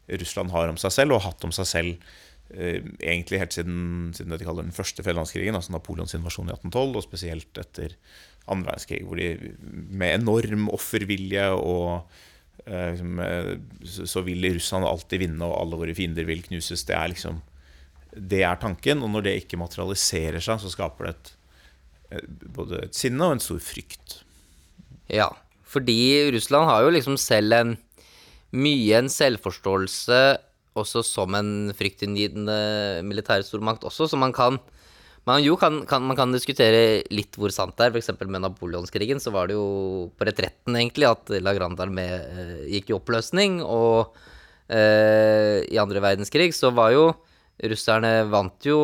Russland 0.08 0.54
har 0.54 0.70
om 0.72 0.78
seg 0.80 0.94
selv, 0.94 1.16
og 1.16 1.24
har 1.24 1.34
hatt 1.34 1.44
om 1.44 1.52
seg 1.56 1.68
selv 1.68 2.14
egentlig 2.48 3.42
helt 3.42 3.56
siden, 3.56 4.14
siden 4.16 4.32
det 4.32 4.40
de 4.42 4.48
kaller 4.48 4.64
den 4.64 4.76
første 4.76 5.04
fjellandskrigen, 5.04 5.56
altså 5.58 5.74
Napoleons 5.74 6.16
invasjon 6.16 6.48
i 6.48 6.56
1812, 6.56 6.96
og 6.96 7.04
spesielt 7.04 7.60
etter 7.60 7.98
andre 8.48 8.72
verdenskrig, 8.72 9.04
hvor 9.04 9.20
de 9.20 9.52
med 9.92 10.22
enorm 10.22 10.70
offervilje 10.76 11.50
og 11.58 11.90
eh, 12.66 12.94
liksom, 12.94 13.20
eh, 13.24 13.52
så, 13.84 14.24
vil 14.26 14.48
Russland 14.56 14.88
alltid 14.88 15.26
vinne, 15.26 15.44
og 15.44 15.58
alle 15.60 15.82
våre 15.82 15.96
fiender 15.98 16.28
vil 16.28 16.46
knuses. 16.46 16.86
Det 16.88 16.96
er 16.96 17.12
liksom 17.14 17.42
Det 18.18 18.40
er 18.42 18.56
tanken, 18.56 19.04
og 19.04 19.12
når 19.14 19.28
det 19.28 19.36
ikke 19.42 19.60
materialiserer 19.60 20.42
seg, 20.42 20.62
så 20.64 20.72
skaper 20.72 21.06
det 21.06 21.12
et, 21.12 21.34
et, 22.18 22.48
både 22.56 22.80
et 22.88 22.96
sinne 22.96 23.22
og 23.22 23.36
en 23.36 23.44
stor 23.44 23.60
frykt. 23.62 24.22
Ja, 25.12 25.28
fordi 25.68 26.32
Russland 26.34 26.66
har 26.66 26.86
jo 26.86 26.96
liksom 26.96 27.20
selv 27.20 27.54
en 27.54 27.78
mye 28.56 29.04
en 29.04 29.12
selvforståelse 29.12 30.20
også 30.84 31.04
som 31.06 31.36
en 31.38 31.52
fryktinngytende 31.78 32.58
militær 33.08 33.46
stormakt 33.46 33.86
også, 33.88 34.10
så 34.12 34.20
man 34.20 34.36
kan 34.36 34.60
man, 35.28 35.44
jo, 35.44 35.58
kan, 35.60 35.82
kan, 35.90 36.06
man 36.08 36.16
kan 36.16 36.32
diskutere 36.32 37.02
litt 37.12 37.36
hvor 37.36 37.52
sant 37.52 37.76
det 37.76 37.90
er. 37.90 37.98
Eksempel 38.00 38.30
med 38.32 38.46
napoleonskrigen 38.46 39.20
så 39.20 39.34
var 39.36 39.50
det 39.50 39.58
jo 39.58 40.08
på 40.16 40.28
retretten 40.30 40.78
egentlig 40.80 41.10
at 41.10 41.34
La 41.44 41.52
Grande 41.58 41.84
Armé 41.84 42.06
eh, 42.16 42.54
gikk 42.78 42.94
i 42.94 42.96
oppløsning. 42.96 43.60
Og 43.60 44.16
eh, 44.72 45.66
i 45.68 45.82
andre 45.84 46.04
verdenskrig 46.06 46.54
så 46.56 46.72
var 46.72 46.94
jo 46.96 47.10
russerne 47.68 48.14
vant 48.32 48.70
jo 48.70 48.80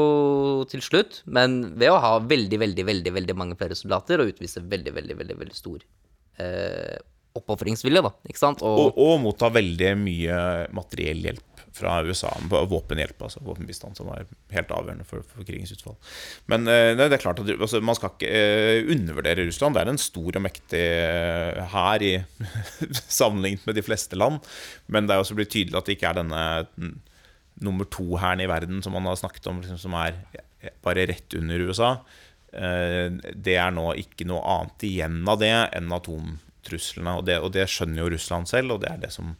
til 0.67 0.81
slutt, 0.83 1.21
men 1.29 1.77
ved 1.79 1.93
å 1.93 2.01
ha 2.01 2.13
veldig, 2.19 2.59
veldig, 2.59 2.85
veldig, 2.89 3.15
veldig 3.21 3.37
mange 3.37 3.57
flere 3.59 3.77
soldater 3.77 4.19
og 4.19 4.33
utvise 4.33 4.65
veldig, 4.65 4.95
veldig, 4.97 5.17
veldig, 5.19 5.39
veldig 5.45 5.55
stor 5.55 5.83
eh, 6.41 6.97
oppofringsvilje, 7.37 8.03
da. 8.03 8.11
Ikke 8.27 8.41
sant? 8.41 8.65
Og, 8.65 8.81
Og, 8.89 8.99
og 8.99 9.21
motta 9.23 9.47
veldig 9.53 9.95
mye 10.01 10.37
materiell 10.75 11.23
hjelp 11.29 11.52
fra 11.73 11.95
USA. 12.05 12.31
Våpenhjelp, 12.49 13.21
altså 13.25 13.41
våpenbistand, 13.45 13.97
som 13.97 14.11
var 14.11 14.27
helt 14.53 14.73
avgjørende 14.73 15.07
for, 15.09 15.25
for 15.27 15.45
krigens 15.47 15.73
utfall. 15.75 15.97
Men 16.51 16.67
eh, 16.69 16.91
det 16.99 17.09
er 17.09 17.23
klart 17.23 17.41
at 17.41 17.49
altså, 17.55 17.81
man 17.83 17.97
skal 17.97 18.13
ikke 18.13 18.29
eh, 18.29 18.91
undervurdere 18.93 19.47
Russland. 19.47 19.77
Det 19.77 19.83
er 19.83 19.93
en 19.93 20.01
stor 20.01 20.39
og 20.39 20.45
mektig 20.45 20.83
eh, 20.83 21.63
hær 21.73 22.07
sammenlignet 23.19 23.65
med 23.69 23.79
de 23.79 23.85
fleste 23.85 24.19
land. 24.19 24.43
Men 24.87 25.09
det 25.09 25.15
er 25.15 25.25
også 25.25 25.37
blitt 25.39 25.53
tydelig 25.55 25.79
at 25.79 25.89
det 25.89 25.97
ikke 25.97 26.13
er 26.13 26.21
denne 26.21 26.43
mm, 26.77 26.97
nummer 27.65 27.89
to-hæren 27.89 28.43
i 28.43 28.49
verden 28.49 28.83
som 28.85 28.95
man 28.97 29.09
har 29.09 29.19
snakket 29.19 29.49
om, 29.49 29.61
liksom, 29.63 29.81
som 29.81 29.97
er 29.99 30.17
bare 30.83 31.07
rett 31.09 31.33
under 31.37 31.65
USA. 31.67 31.95
Eh, 32.53 33.09
det 33.33 33.57
er 33.57 33.73
nå 33.73 33.89
ikke 33.97 34.27
noe 34.29 34.43
annet 34.45 34.85
igjen 34.85 35.21
av 35.29 35.39
det 35.41 35.53
enn 35.73 35.93
atomtruslene. 35.95 37.17
Og 37.19 37.27
det, 37.29 37.39
og 37.41 37.53
det 37.55 37.67
skjønner 37.71 38.03
jo 38.03 38.11
Russland 38.13 38.49
selv, 38.51 38.75
og 38.75 38.83
det 38.83 38.91
er 38.91 39.05
det 39.07 39.13
som 39.15 39.33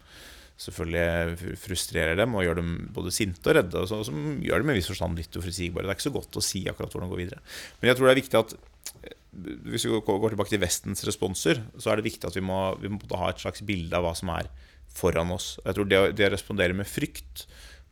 selvfølgelig 0.64 1.56
frustrerer 1.62 2.18
dem 2.20 2.36
og 2.38 2.46
gjør 2.46 2.60
dem 2.62 2.70
både 2.96 3.12
sinte 3.14 3.50
og 3.52 3.58
redde. 3.60 3.82
Og 3.84 3.90
så, 3.92 4.00
som 4.08 4.38
gjør 4.44 4.64
dem 4.64 4.72
i 4.74 4.78
viss 4.80 4.90
forstand 4.92 5.20
litt 5.20 5.36
uforutsigbare. 5.40 5.86
Det 5.88 5.94
er 5.94 6.00
ikke 6.00 6.10
så 6.10 6.16
godt 6.18 6.40
å 6.40 6.46
si 6.46 6.64
akkurat 6.72 6.94
hvordan 6.96 7.10
det 7.10 7.16
går 7.16 7.24
videre. 7.24 7.42
Men 7.82 7.92
jeg 7.92 8.00
tror 8.00 8.10
det 8.10 8.14
er 8.16 8.22
viktig 8.22 8.40
at 8.42 8.56
eh, 8.56 9.18
hvis 9.74 9.88
vi 9.90 10.00
går 10.08 10.36
tilbake 10.36 10.54
til 10.54 10.62
Vestens 10.64 11.06
responser, 11.08 11.62
så 11.78 11.92
er 11.94 12.00
det 12.02 12.08
viktig 12.10 12.30
at 12.30 12.38
vi 12.40 12.46
må, 12.46 12.60
vi 12.82 12.92
må 12.94 13.02
ha 13.22 13.32
et 13.34 13.44
slags 13.44 13.64
bilde 13.68 13.98
av 13.98 14.06
hva 14.08 14.16
som 14.18 14.32
er 14.36 14.50
foran 14.94 15.32
oss. 15.34 15.56
Jeg 15.66 15.78
tror 15.80 15.90
det, 15.90 16.02
å- 16.04 16.32
respondere 16.36 16.76
med 16.78 16.86
frykt 16.90 17.48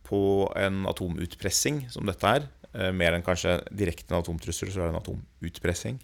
på 0.07 0.19
en 0.59 0.83
atomutpressing 0.91 1.85
som 1.93 2.05
dette 2.05 2.27
er, 2.27 2.45
eh, 2.75 2.91
mer 2.93 3.15
enn 3.17 3.23
kanskje 3.25 3.57
direkte 3.73 4.11
en 4.13 4.19
atomtrussel, 4.21 4.69
så 4.69 4.83
er 4.83 4.91
det 4.91 4.95
en 4.95 5.01
atomutpressing. 5.01 5.97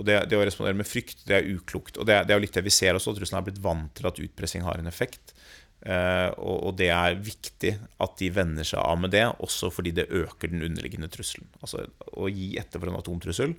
Og 0.00 0.06
det, 0.08 0.14
det 0.30 0.38
å 0.38 0.44
respondere 0.46 0.78
med 0.78 0.88
frykt, 0.88 1.26
det 1.28 1.34
er 1.36 1.48
uklokt. 1.50 1.98
Og 2.00 2.06
det, 2.08 2.14
det 2.24 2.32
er 2.32 2.38
jo 2.38 2.44
litt 2.46 2.54
det 2.56 2.62
vi 2.64 2.72
ser 2.72 2.96
også, 2.96 3.12
at 3.12 3.18
Russland 3.20 3.42
er 3.42 3.50
blitt 3.50 3.60
vant 3.60 3.90
til 3.98 4.06
at 4.08 4.20
utpressing 4.22 4.62
har 4.64 4.78
en 4.80 4.88
effekt. 4.88 5.34
Eh, 5.80 6.28
og, 6.36 6.74
det 6.76 6.90
er 6.92 7.16
viktig 7.24 7.72
at 8.04 8.18
de 8.20 8.28
venner 8.36 8.66
seg 8.68 8.82
av 8.82 8.98
med 9.00 9.14
det, 9.14 9.24
også 9.40 9.70
fordi 9.72 9.94
det 9.96 10.10
øker 10.12 10.52
den 10.52 10.64
underliggende 10.66 11.08
trusselen. 11.12 11.48
Altså 11.64 11.86
å 12.12 12.28
gi 12.28 12.52
etter 12.60 12.82
for 12.82 12.92
en 12.92 12.98
atomtrussel, 13.00 13.54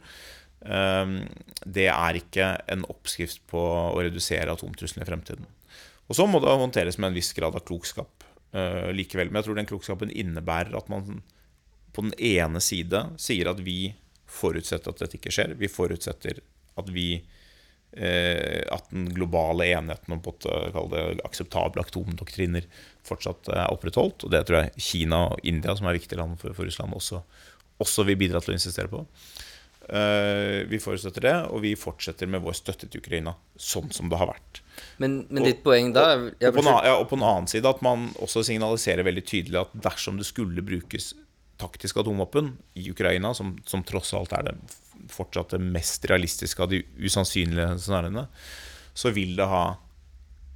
eh, 0.65 1.15
det 1.65 1.87
er 1.89 2.21
ikke 2.21 2.51
en 2.75 2.85
oppskrift 2.93 3.41
på 3.49 3.61
å 3.61 3.97
redusere 4.03 4.53
atomtrusselen 4.53 5.05
i 5.05 5.09
fremtiden. 5.09 5.49
Og 6.11 6.17
så 6.17 6.27
må 6.27 6.41
det 6.43 6.51
håndteres 6.51 6.99
med 6.99 7.11
en 7.11 7.17
viss 7.17 7.31
grad 7.33 7.55
av 7.55 7.65
klokskap 7.65 8.25
eh, 8.53 8.91
likevel. 8.93 9.31
Men 9.31 9.39
jeg 9.39 9.49
tror 9.49 9.61
den 9.61 9.69
klokskapen 9.69 10.13
innebærer 10.13 10.75
at 10.77 10.89
man 10.91 11.21
på 11.95 12.05
den 12.05 12.15
ene 12.19 12.61
side 12.63 13.05
sier 13.19 13.49
at 13.51 13.61
vi 13.63 13.93
forutsetter 14.31 14.91
at 14.91 15.01
dette 15.01 15.17
ikke 15.17 15.33
skjer. 15.33 15.55
Vi 15.59 15.71
forutsetter 15.71 16.43
at 16.79 16.91
vi 16.91 17.23
At 17.91 18.85
den 18.93 19.09
globale 19.11 19.65
enheten 19.75 20.13
om 20.15 20.21
det 20.23 21.01
akseptable 21.27 21.83
atomdoktriner 21.83 22.63
fortsatt 23.03 23.49
er 23.51 23.67
opprettholdt. 23.73 24.23
Og 24.23 24.31
det 24.31 24.45
tror 24.47 24.61
jeg 24.61 24.83
Kina 24.85 25.25
og 25.33 25.43
India, 25.43 25.75
som 25.75 25.89
er 25.89 25.97
viktige 25.97 26.21
land 26.21 26.37
for, 26.39 26.55
for 26.55 26.67
Russland, 26.69 26.95
også, 26.95 27.19
også 27.83 28.05
vil 28.07 28.19
bidra 28.21 28.39
til 28.39 28.53
å 28.53 28.59
insistere 28.59 28.91
på. 28.91 29.03
Eh, 29.89 30.61
vi 30.69 30.77
forutsetter 30.79 31.25
det, 31.25 31.33
og 31.49 31.63
vi 31.63 31.73
fortsetter 31.75 32.29
med 32.29 32.43
vår 32.45 32.53
støtte 32.59 32.87
til 32.87 33.01
Ukraina 33.01 33.33
sånn 33.59 33.89
som 33.91 34.11
det 34.11 34.19
har 34.21 34.29
vært. 34.29 34.61
Men, 35.01 35.23
men 35.33 35.47
ditt 35.47 35.63
poeng 35.65 35.89
da 35.95 36.05
er- 36.13 36.27
Og 36.51 36.59
på, 36.59 36.61
en, 36.61 36.69
ja, 36.85 36.93
og 36.95 37.09
på 37.09 37.17
en 37.17 37.25
annen 37.25 37.49
side 37.49 37.67
at 37.67 37.81
man 37.83 38.11
også 38.21 38.45
signaliserer 38.45 39.03
veldig 39.07 39.25
tydelig 39.25 39.59
at 39.65 39.73
dersom 39.89 40.21
det 40.21 40.29
skulle 40.29 40.63
brukes 40.63 41.11
taktisk 41.61 41.97
atomvåpen 42.01 42.53
i 42.77 42.87
Ukraina, 42.93 43.33
som, 43.37 43.55
som 43.65 43.83
tross 43.85 44.13
alt 44.17 44.31
er 44.37 44.47
det 44.47 44.55
fortsatt 45.09 45.55
det 45.55 45.61
mest 45.63 46.05
realistiske 46.11 46.63
av 46.63 46.71
de 46.73 46.81
usannsynlige 47.01 47.77
scenarioene, 47.81 48.27
så 48.93 49.13
vil 49.15 49.37
det 49.39 49.47
ha 49.49 49.65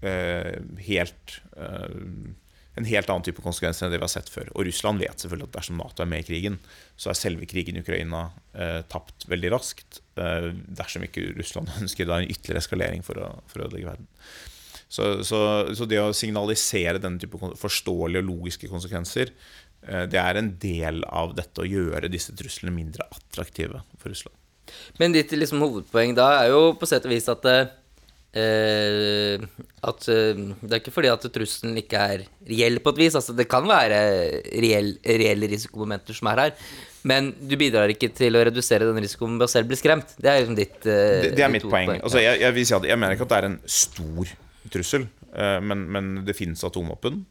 eh, 0.06 0.58
helt 0.88 1.40
eh, 1.56 2.34
en 2.76 2.88
helt 2.88 3.10
annen 3.10 3.24
type 3.24 3.44
konsekvenser 3.44 3.88
enn 3.88 3.94
det 3.94 4.02
vi 4.02 4.04
har 4.04 4.12
sett 4.12 4.32
før. 4.32 4.50
Og 4.54 4.68
Russland 4.68 5.00
vet 5.00 5.22
selvfølgelig 5.22 5.48
at 5.48 5.60
dersom 5.60 5.78
Nato 5.80 6.04
er 6.04 6.10
med 6.12 6.26
i 6.26 6.28
krigen, 6.28 6.58
så 7.00 7.12
er 7.12 7.20
selve 7.20 7.48
krigen 7.48 7.80
i 7.80 7.84
Ukraina 7.86 8.26
eh, 8.52 8.82
tapt 8.92 9.28
veldig 9.32 9.52
raskt. 9.54 10.02
Eh, 10.20 10.50
dersom 10.80 11.06
ikke 11.08 11.30
Russland 11.38 11.72
ønsker 11.82 12.10
da 12.10 12.20
en 12.20 12.28
ytterligere 12.28 12.64
eskalering 12.64 13.06
for 13.08 13.22
å, 13.22 13.32
for 13.52 13.64
å 13.64 13.70
ødelegge 13.70 13.94
verden. 13.94 14.12
Så, 14.86 15.08
så, 15.28 15.40
så 15.76 15.88
det 15.90 15.98
å 16.00 16.14
signalisere 16.16 17.00
denne 17.02 17.20
type 17.20 17.40
forståelige 17.60 18.22
og 18.22 18.28
logiske 18.28 18.70
konsekvenser, 18.72 19.32
det 19.86 20.18
er 20.18 20.40
en 20.40 20.50
del 20.62 21.04
av 21.06 21.36
dette 21.38 21.62
å 21.62 21.68
gjøre 21.70 22.10
disse 22.10 22.34
truslene 22.38 22.74
mindre 22.74 23.06
attraktive 23.14 23.84
for 24.02 24.10
Russland. 24.10 24.36
Men 25.00 25.16
ditt 25.16 25.34
liksom, 25.36 25.62
hovedpoeng 25.64 26.16
da 26.18 26.30
er 26.42 26.54
jo 26.54 26.62
på 26.80 26.88
sett 26.90 27.06
og 27.08 27.14
vis 27.14 27.28
at 27.32 27.46
eh, 27.46 29.44
At 29.86 30.08
eh, 30.12 30.42
det 30.62 30.72
er 30.72 30.82
ikke 30.82 30.96
fordi 30.96 31.12
at 31.12 31.28
trusselen 31.38 31.78
ikke 31.80 32.02
er 32.16 32.26
reell 32.50 32.82
på 32.84 32.96
et 32.96 33.02
vis. 33.06 33.18
Altså, 33.18 33.36
det 33.38 33.48
kan 33.52 33.68
være 33.70 34.00
reell, 34.64 34.96
reelle 35.06 35.52
risikomomenter 35.52 36.18
som 36.18 36.32
er 36.34 36.44
her. 36.46 36.56
Men 37.06 37.30
du 37.38 37.54
bidrar 37.60 37.92
ikke 37.94 38.10
til 38.18 38.36
å 38.36 38.42
redusere 38.48 38.88
den 38.88 39.04
risikoen 39.04 39.38
ved 39.38 39.46
å 39.46 39.52
selv 39.52 39.70
bli 39.70 39.78
skremt. 39.78 40.16
Det 40.18 40.32
er 40.32 40.42
liksom 40.42 40.58
ditt 40.58 40.80
eh, 40.90 41.22
Det, 41.28 41.36
det 41.38 41.46
er 41.46 41.54
mitt 41.54 41.68
poeng. 41.68 42.00
Altså, 42.00 42.24
jeg, 42.24 42.42
jeg, 42.42 42.66
si 42.66 42.74
jeg 42.90 43.00
mener 43.02 43.16
ikke 43.16 43.28
at 43.30 43.36
det 43.36 43.42
er 43.44 43.50
en 43.52 43.60
stor 43.70 44.34
trussel, 44.74 45.06
eh, 45.32 45.60
men, 45.62 45.86
men 45.94 46.14
det 46.26 46.36
finnes 46.38 46.66
atomvåpen. 46.66 47.22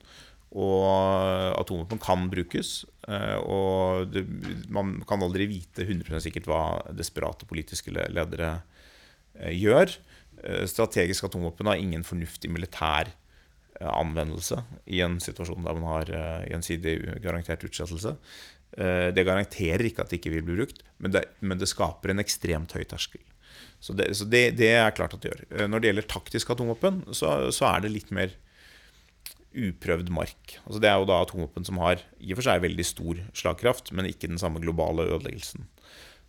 Og 0.55 1.59
atomvåpen 1.59 1.99
kan 2.03 2.29
brukes. 2.31 2.85
eh, 3.09 3.37
Og 3.43 4.07
det, 4.13 4.23
man 4.71 5.01
kan 5.09 5.23
aldri 5.23 5.49
vite 5.51 5.83
100 5.83 6.21
sikkert 6.23 6.47
hva 6.47 6.63
desperate 6.95 7.47
politiske 7.51 7.91
ledere 7.91 8.63
eh, 9.35 9.51
gjør. 9.51 9.97
Eh, 10.45 10.65
Strategisk 10.71 11.27
atomvåpen 11.27 11.67
har 11.67 11.77
ingen 11.83 12.07
fornuftig 12.07 12.51
militær 12.55 13.11
anvendelse 13.83 14.61
i 14.87 15.01
en 15.03 15.17
situasjon 15.19 15.65
der 15.67 15.75
man 15.75 15.89
har 15.91 16.11
gjensidig 16.47 16.93
garantert 17.25 17.65
utsettelse. 17.67 18.13
Det 18.71 19.25
garanterer 19.27 19.83
ikke 19.89 20.05
at 20.05 20.13
det 20.13 20.21
ikke 20.21 20.31
vil 20.31 20.45
bli 20.47 20.61
brukt, 20.61 20.85
men 21.03 21.11
det, 21.11 21.25
men 21.43 21.59
det 21.59 21.67
skaper 21.67 22.13
en 22.13 22.23
ekstremt 22.23 22.71
høy 22.79 22.85
terskel. 22.87 23.19
Så, 23.83 23.97
det, 23.99 24.13
så 24.15 24.29
det, 24.31 24.45
det 24.63 24.71
er 24.79 24.95
klart 24.95 25.19
at 25.19 25.27
det 25.27 25.33
gjør. 25.33 25.67
Når 25.67 25.83
det 25.83 25.91
gjelder 25.91 26.07
taktisk 26.15 26.55
atomvåpen, 26.55 27.03
så, 27.11 27.51
så 27.51 27.67
er 27.73 27.83
det 27.83 27.93
litt 27.97 28.15
mer 28.15 28.31
uprøvd 29.55 30.11
mark. 30.15 30.57
Altså 30.65 30.81
Det 30.83 30.91
er 30.91 30.99
jo 31.01 31.09
da 31.09 31.21
atomvåpen 31.23 31.67
som 31.67 31.79
har 31.83 32.03
i 32.19 32.33
og 32.33 32.41
for 32.41 32.49
seg 32.49 32.65
veldig 32.65 32.87
stor 32.87 33.21
slagkraft, 33.37 33.93
men 33.95 34.09
ikke 34.11 34.31
den 34.31 34.41
samme 34.41 34.63
globale 34.63 35.07
ødeleggelsen. 35.07 35.69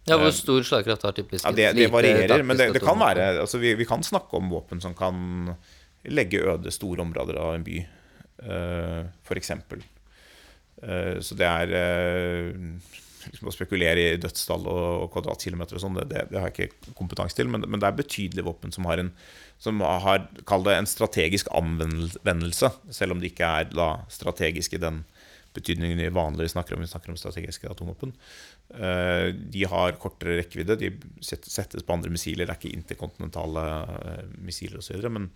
Ja, 0.05 0.19
Hvor 0.21 0.29
stor 0.37 0.61
slagkraft 0.61 1.01
har 1.01 1.15
typisk 1.17 1.45
Ja, 1.47 1.51
det, 1.55 1.71
det 1.79 1.89
varierer, 1.89 2.43
men 2.45 2.59
det, 2.59 2.69
det 2.75 2.83
kan 2.83 2.99
være 3.01 3.39
altså 3.41 3.57
vi, 3.57 3.73
vi 3.73 3.87
kan 3.89 4.05
snakke 4.05 4.37
om 4.37 4.51
våpen 4.53 4.81
som 4.81 4.93
kan 4.93 5.55
legge 6.05 6.43
øde 6.45 6.69
store 6.71 7.01
områder 7.01 7.39
av 7.41 7.55
en 7.55 7.65
by, 7.65 7.79
uh, 8.45 9.01
f.eks. 9.25 9.51
Uh, 10.77 11.17
så 11.25 11.37
det 11.39 11.47
er 11.49 11.73
eh, 11.79 13.01
liksom 13.31 13.49
Å 13.49 13.55
spekulere 13.55 14.03
i 14.03 14.19
dødstall 14.21 14.67
og, 14.69 14.85
og 15.05 15.09
kvadratkilometer 15.15 15.77
og 15.77 15.83
sånn, 15.83 15.97
det, 15.99 16.07
det, 16.11 16.27
det 16.31 16.41
har 16.41 16.51
jeg 16.51 16.69
ikke 16.69 16.95
kompetanse 16.97 17.37
til, 17.37 17.49
men, 17.51 17.65
men 17.67 17.81
det 17.81 17.89
er 17.89 17.99
betydelige 17.99 18.47
våpen 18.47 18.75
som 18.75 18.87
har 18.89 19.01
en 19.03 19.13
som 19.61 19.79
har, 19.79 20.25
kall 20.43 20.65
det 20.65 20.73
en 20.75 20.89
strategisk 20.89 21.47
anvendelse, 21.55 22.69
selv 22.91 23.15
om 23.15 23.21
det 23.21 23.31
ikke 23.31 23.51
er 23.61 23.69
da 23.71 23.85
strategisk 24.11 24.75
i 24.75 24.81
den 24.83 25.05
betydningen 25.55 26.01
vi 26.01 26.09
vanligvis 26.11 26.51
snakker 26.51 26.75
om. 26.75 26.83
Vi 26.83 26.89
snakker 26.91 27.13
om 27.13 27.17
strategiske 27.19 27.69
atomvåpen. 27.71 28.11
Eh, 28.75 29.29
De 29.33 29.63
har 29.71 29.95
kortere 30.01 30.39
rekkevidde, 30.41 30.75
de 30.81 30.91
settes 31.23 31.85
på 31.85 31.95
andre 31.95 32.11
missiler. 32.11 32.45
Det 32.45 32.55
er 32.55 32.59
ikke 32.59 32.75
interkontinentale 32.75 33.65
eh, 33.95 34.25
missiler 34.43 34.81
osv. 34.81 34.99
Men, 35.07 35.29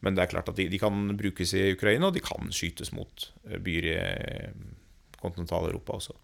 men 0.00 0.16
det 0.16 0.24
er 0.24 0.32
klart 0.32 0.48
at 0.52 0.56
de, 0.56 0.68
de 0.72 0.80
kan 0.80 1.10
brukes 1.18 1.52
i 1.58 1.68
Ukraina, 1.74 2.08
og 2.08 2.16
de 2.16 2.24
kan 2.24 2.52
skytes 2.54 2.94
mot 2.96 3.28
eh, 3.50 3.60
byer 3.60 3.90
i 3.92 4.00
kontinentale 5.20 5.72
Europa 5.72 6.00
også. 6.00 6.16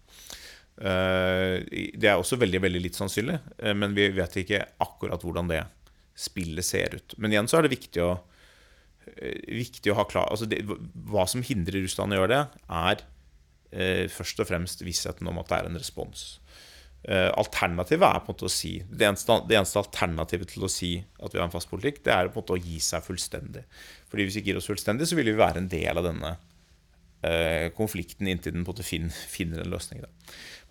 Eh, 0.81 1.61
Det 1.93 2.09
er 2.09 2.17
også 2.17 2.39
veldig 2.41 2.61
veldig 2.63 2.81
litt 2.81 2.97
sannsynlig, 2.97 3.39
eh, 3.59 3.73
men 3.77 3.93
vi 3.93 4.09
vet 4.09 4.39
ikke 4.41 4.63
akkurat 4.81 5.21
hvordan 5.21 5.51
det 5.51 5.63
spillet 6.17 6.65
ser 6.65 6.95
ut. 6.97 7.17
Men 7.17 7.33
igjen 7.33 7.49
så 7.49 7.59
er 7.59 7.67
det 7.67 7.75
viktig 7.75 8.01
å, 8.01 8.11
eh, 9.17 9.37
viktig 9.53 9.91
å 9.91 9.97
ha 10.01 10.05
klar 10.05 10.29
altså 10.29 10.47
det, 10.49 10.63
Hva 10.65 11.27
som 11.27 11.43
hindrer 11.43 11.83
Russland 11.83 12.13
i 12.13 12.17
å 12.17 12.23
gjøre 12.23 12.37
det, 12.37 12.47
er 12.69 13.09
først 13.73 14.37
og 14.37 14.45
fremst 14.45 14.83
vissheten 14.85 15.27
om 15.27 15.39
at 15.39 15.47
det 15.47 15.57
er 15.57 15.65
en 15.65 15.79
respons. 15.79 16.37
Alternativet 17.09 18.05
er 18.05 18.19
på 18.21 18.29
en 18.29 18.35
måte 18.35 18.45
å 18.45 18.51
si 18.51 18.83
det 18.85 19.07
eneste, 19.07 19.47
det 19.49 19.57
eneste 19.57 19.81
alternativet 19.81 20.47
til 20.47 20.61
å 20.61 20.69
si 20.69 21.03
at 21.19 21.33
vi 21.33 21.39
har 21.39 21.47
en 21.47 21.51
fast 21.51 21.71
politikk, 21.71 22.03
det 22.03 22.13
er 22.13 22.29
på 22.29 22.37
en 22.37 22.43
måte 22.43 22.53
å 22.53 22.61
gi 22.61 22.77
seg 22.77 23.01
fullstendig. 23.01 23.63
Fordi 24.11 24.27
Hvis 24.27 24.35
vi 24.35 24.45
gir 24.45 24.57
oss 24.57 24.69
fullstendig, 24.69 25.07
så 25.09 25.15
vil 25.15 25.25
vi 25.25 25.41
være 25.41 25.57
en 25.57 25.67
del 25.67 25.97
av 25.97 26.03
denne 26.05 26.37
konflikten 27.73 28.27
inntil 28.27 28.53
den 28.53 28.63
på 28.63 28.75
en 28.75 28.77
måte 28.77 28.85
finner 28.85 29.63
en 29.63 29.73
løsning. 29.73 30.05
Da. 30.05 30.07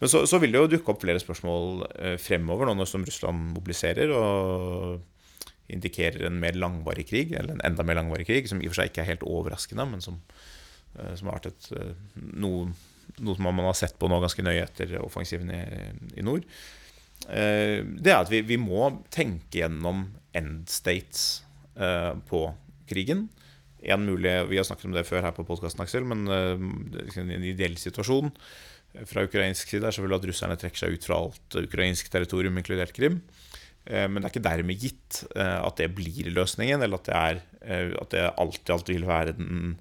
Men 0.02 0.10
så, 0.10 0.24
så 0.26 0.40
vil 0.42 0.50
det 0.50 0.58
jo 0.58 0.70
dukke 0.72 0.90
opp 0.90 1.04
flere 1.04 1.20
spørsmål 1.22 1.84
eh, 1.94 2.14
fremover, 2.18 2.66
nå 2.74 2.86
som 2.90 3.04
Russland 3.06 3.52
mobiliserer 3.52 4.10
og 4.10 5.68
indikerer 5.70 6.24
en 6.26 6.40
mer 6.42 6.58
langvarig 6.58 7.04
krig, 7.06 7.36
eller 7.38 7.54
en 7.54 7.62
enda 7.68 7.84
mer 7.86 8.00
langvarig 8.00 8.26
krig, 8.26 8.48
som 8.50 8.58
i 8.58 8.66
og 8.66 8.72
for 8.72 8.80
seg 8.80 8.90
ikke 8.90 9.04
er 9.04 9.12
helt 9.12 9.22
overraskende, 9.22 9.86
men 9.92 10.02
som, 10.02 10.16
eh, 10.96 11.12
som 11.20 11.30
har 11.30 11.38
vært 11.38 11.52
et, 11.52 11.68
eh, 11.76 12.24
noe, 12.42 12.72
noe 13.20 13.38
som 13.38 13.46
man 13.46 13.68
har 13.68 13.78
sett 13.78 13.94
på 14.00 14.10
nå 14.10 14.18
ganske 14.24 14.42
nøye 14.42 14.64
etter 14.64 14.96
offensiven 15.04 15.54
i, 15.54 15.62
i 16.18 16.26
nord. 16.26 16.50
Det 17.22 18.10
er 18.10 18.16
at 18.16 18.32
vi, 18.32 18.40
vi 18.42 18.56
må 18.58 18.88
tenke 19.14 19.60
gjennom 19.60 20.08
end 20.34 20.64
states 20.72 21.44
på 22.26 22.40
krigen. 22.90 23.28
En 23.78 24.02
mulig, 24.08 24.32
Vi 24.50 24.58
har 24.58 24.66
snakket 24.66 24.88
om 24.88 24.96
det 24.96 25.06
før 25.06 25.28
her 25.28 25.36
på 25.36 25.46
podkasten, 25.46 26.08
men 26.10 26.26
er 26.26 26.58
liksom 26.58 27.30
en 27.30 27.46
ideell 27.46 27.78
situasjon 27.78 28.32
fra 29.08 29.24
ukrainsk 29.24 29.70
side 29.72 29.86
er 29.86 29.94
selvfølgelig 29.94 30.20
at 30.20 30.28
russerne 30.28 30.58
trekker 30.60 30.82
seg 30.82 30.96
ut 30.96 31.06
fra 31.08 31.18
alt 31.22 31.56
ukrainsk 31.62 32.10
territorium, 32.12 32.58
inkludert 32.60 32.92
Krim. 32.96 33.22
Eh, 33.84 34.08
Men 34.08 34.20
det 34.20 34.28
er 34.28 34.34
ikke 34.34 34.48
dermed 34.48 34.82
gitt 34.82 35.22
eh, 35.34 35.58
at 35.58 35.80
det 35.80 35.90
blir 35.96 36.30
løsningen, 36.34 36.82
eller 36.84 37.00
at 37.00 37.08
det, 37.08 37.16
er, 37.18 37.40
eh, 37.64 37.94
at 37.98 38.14
det 38.14 38.26
alltid, 38.30 38.74
alltid 38.76 38.98
vil 38.98 39.08
være 39.08 39.36
den 39.38 39.78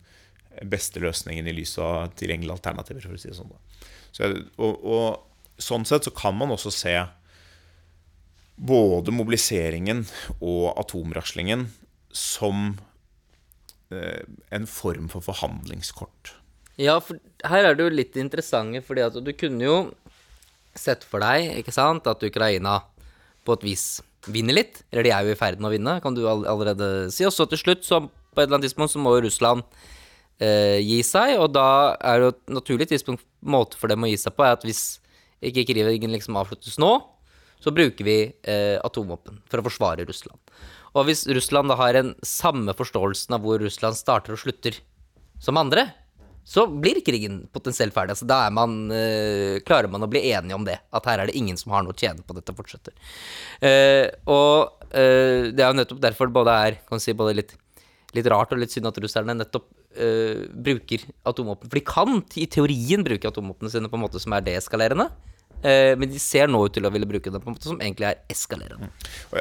beste 0.67 1.01
løsningen 1.03 1.47
i 1.47 1.55
lys 1.55 1.77
av 1.81 2.13
tilgjengelige 2.19 2.57
alternativer. 2.57 3.05
For 3.05 3.17
å 3.17 3.21
si 3.21 3.31
det 3.31 3.37
sånn. 3.37 3.53
Så, 4.11 4.31
og, 4.59 4.83
og 4.83 5.61
sånn 5.61 5.87
sett 5.87 6.07
så 6.07 6.15
kan 6.15 6.35
man 6.37 6.51
også 6.55 6.73
se 6.75 6.95
både 8.61 9.13
mobiliseringen 9.15 10.03
og 10.39 10.73
atomraslingen 10.77 11.69
som 12.13 12.75
en 13.91 14.67
form 14.69 15.09
for 15.11 15.23
forhandlingskort. 15.25 16.35
Ja, 16.79 16.99
for 17.03 17.19
her 17.47 17.67
er 17.67 17.75
det 17.75 17.83
jo 17.83 17.93
litt 17.93 18.15
interessante, 18.19 18.81
fordi 18.85 19.03
at 19.05 19.17
du 19.19 19.31
kunne 19.35 19.65
jo 19.65 19.75
sett 20.77 21.03
for 21.03 21.23
deg, 21.23 21.57
ikke 21.59 21.73
sant, 21.75 22.07
at 22.07 22.23
Ukraina 22.23 22.79
på 23.45 23.57
et 23.57 23.65
vis 23.65 23.85
vinner 24.31 24.55
litt. 24.55 24.83
Eller 24.91 25.07
de 25.07 25.13
er 25.15 25.27
jo 25.27 25.35
i 25.35 25.39
ferd 25.39 25.59
med 25.59 25.71
å 25.71 25.73
vinne, 25.73 25.97
kan 26.03 26.15
du 26.15 26.23
all 26.29 26.45
allerede 26.49 27.09
si. 27.13 27.25
Og 27.27 27.33
så 27.35 27.47
til 27.49 27.59
slutt, 27.61 27.85
så 27.87 28.03
på 28.05 28.39
et 28.39 28.45
eller 28.45 28.59
annet 28.59 28.69
tidspunkt, 28.69 28.93
så 28.93 29.01
må 29.01 29.15
jo 29.17 29.25
Russland 29.27 29.65
eh, 30.39 30.79
gi 30.79 31.01
seg. 31.05 31.35
Og 31.41 31.51
da 31.55 31.97
er 31.97 32.19
det 32.19 32.27
jo 32.27 32.33
et 32.35 32.43
naturlig 32.59 32.89
tidspunkt, 32.91 33.25
måte 33.41 33.79
for 33.81 33.91
dem 33.91 34.05
å 34.05 34.11
gi 34.11 34.19
seg 34.21 34.35
på, 34.37 34.45
er 34.45 34.57
at 34.57 34.67
hvis 34.67 35.01
ikke 35.41 35.65
krigen 35.71 36.13
liksom 36.13 36.37
avsluttes 36.37 36.77
nå, 36.81 36.93
så 37.61 37.73
bruker 37.73 38.05
vi 38.05 38.17
eh, 38.29 38.77
atomvåpen 38.81 39.41
for 39.49 39.61
å 39.61 39.65
forsvare 39.65 40.05
Russland. 40.07 40.37
Og 40.97 41.07
hvis 41.07 41.23
Russland 41.29 41.71
da 41.71 41.77
har 41.79 41.97
en 41.97 42.13
samme 42.25 42.73
forståelsen 42.77 43.37
av 43.37 43.45
hvor 43.45 43.61
Russland 43.61 43.97
starter 43.97 44.35
og 44.35 44.41
slutter 44.41 44.77
som 45.41 45.57
andre, 45.57 45.87
så 46.43 46.65
blir 46.67 47.01
krigen 47.05 47.41
potensielt 47.53 47.93
ferdig. 47.95 48.15
Altså, 48.15 48.27
da 48.29 48.43
man, 48.53 48.77
uh, 48.91 49.59
klarer 49.67 49.91
man 49.91 50.05
å 50.05 50.09
bli 50.11 50.23
enige 50.31 50.57
om 50.57 50.65
det. 50.67 50.79
At 50.93 51.07
her 51.09 51.21
er 51.21 51.29
det 51.29 51.37
ingen 51.37 51.59
som 51.59 51.73
har 51.75 51.85
noe 51.85 51.95
å 51.95 51.99
tjene 51.99 52.25
på 52.25 52.35
dette 52.37 52.55
fortsetter. 52.57 52.95
Uh, 53.61 54.07
og 54.25 54.87
uh, 54.89 55.51
det 55.51 55.61
er 55.61 55.67
jo 55.67 55.79
nettopp 55.79 56.01
derfor 56.03 56.31
det 56.31 56.37
både 56.39 56.57
er 56.67 56.79
si, 57.03 57.15
både 57.17 57.37
litt, 57.41 57.55
litt 58.17 58.31
rart 58.31 58.53
og 58.55 58.63
litt 58.63 58.73
synd 58.73 58.89
at 58.89 58.99
russerne 59.03 59.37
nettopp 59.37 59.69
bruker 59.91 61.01
atomvåpen. 61.27 61.67
For 61.67 61.75
de 61.75 61.81
kan 61.83 62.21
i 62.39 62.45
teorien 62.47 63.01
bruke 63.03 63.27
atomvåpnene 63.27 63.73
sine 63.73 63.89
på 63.91 63.97
en 63.97 64.03
måte 64.05 64.21
som 64.23 64.31
er 64.31 64.45
deeskalerende. 64.45 65.09
Eh, 65.61 65.93
men 65.99 66.09
de 66.09 66.19
ser 66.21 66.47
nå 66.49 66.63
ut 66.65 66.73
til 66.73 66.85
å 66.87 66.91
ville 66.93 67.09
bruke 67.09 67.29
den 67.29 67.41
på 67.41 67.49
en 67.51 67.55
måte 67.55 67.69
som 67.69 67.81
egentlig 67.81 68.07
er 68.09 68.21
eskalerende. 68.31 68.87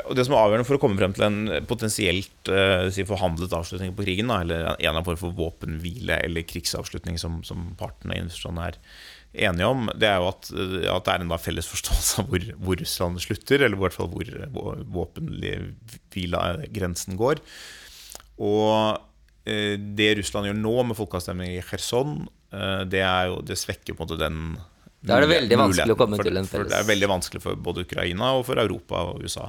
Og 0.02 0.16
det 0.16 0.24
som 0.26 0.34
er 0.36 0.42
avgjørende 0.42 0.68
for 0.68 0.76
å 0.76 0.82
komme 0.82 0.98
frem 1.00 1.14
til 1.16 1.24
en 1.26 1.38
potensielt 1.70 2.40
eh, 2.52 2.86
si 2.92 3.02
forhandlet 3.08 3.56
avslutning 3.56 3.94
på 3.96 4.04
krigen, 4.04 4.28
da, 4.32 4.36
eller 4.44 4.58
en 4.66 4.74
eller 4.76 4.90
annen 4.92 5.06
form 5.06 5.20
for 5.22 5.38
våpenhvile 5.38 6.14
eller 6.26 6.48
krigsavslutning 6.48 7.16
som, 7.20 7.32
som 7.46 7.58
partene 7.80 8.14
er 8.20 8.76
enige 9.30 9.70
om, 9.70 9.80
det 9.94 10.08
er 10.10 10.18
jo 10.18 10.26
at, 10.32 10.42
at 10.50 11.04
det 11.06 11.12
er 11.12 11.20
en 11.22 11.38
felles 11.38 11.70
forståelse 11.70 12.12
av 12.22 12.26
hvor, 12.32 12.42
hvor, 12.58 12.76
Russland 12.80 13.14
slutter, 13.22 13.58
eller 13.62 13.76
i 13.78 13.82
hvert 13.84 13.96
fall 13.96 14.10
hvor 14.10 14.26
våpenhvilegrensen 14.96 17.12
går. 17.20 17.36
Og 18.42 18.72
eh, 19.46 19.76
det 19.78 20.18
Russland 20.18 20.44
gjør 20.50 20.58
nå 20.58 20.74
med 20.90 20.98
folkeavstemning 20.98 21.50
i 21.54 21.64
Kherson, 21.64 22.10
eh, 22.52 22.82
det, 22.90 23.04
jo, 23.30 23.36
det 23.46 23.56
svekker 23.60 23.94
på 23.94 24.02
en 24.02 24.08
måte 24.08 24.24
den 24.24 24.38
Da 25.00 25.16
er 25.16 25.24
det 25.24 25.30
veldig 25.30 25.56
vanskelig 25.56 25.94
å 25.94 25.98
komme 25.98 26.18
for, 26.20 26.28
til 26.28 26.36
en 26.36 26.48
felles 26.48 26.72
Det 26.72 26.76
er 26.76 26.88
veldig 26.90 27.08
vanskelig 27.08 27.40
for 27.44 27.60
både 27.68 27.86
Ukraina 27.86 28.34
og 28.36 28.44
for 28.50 28.60
Europa 28.60 29.04
og 29.12 29.24
USA 29.24 29.48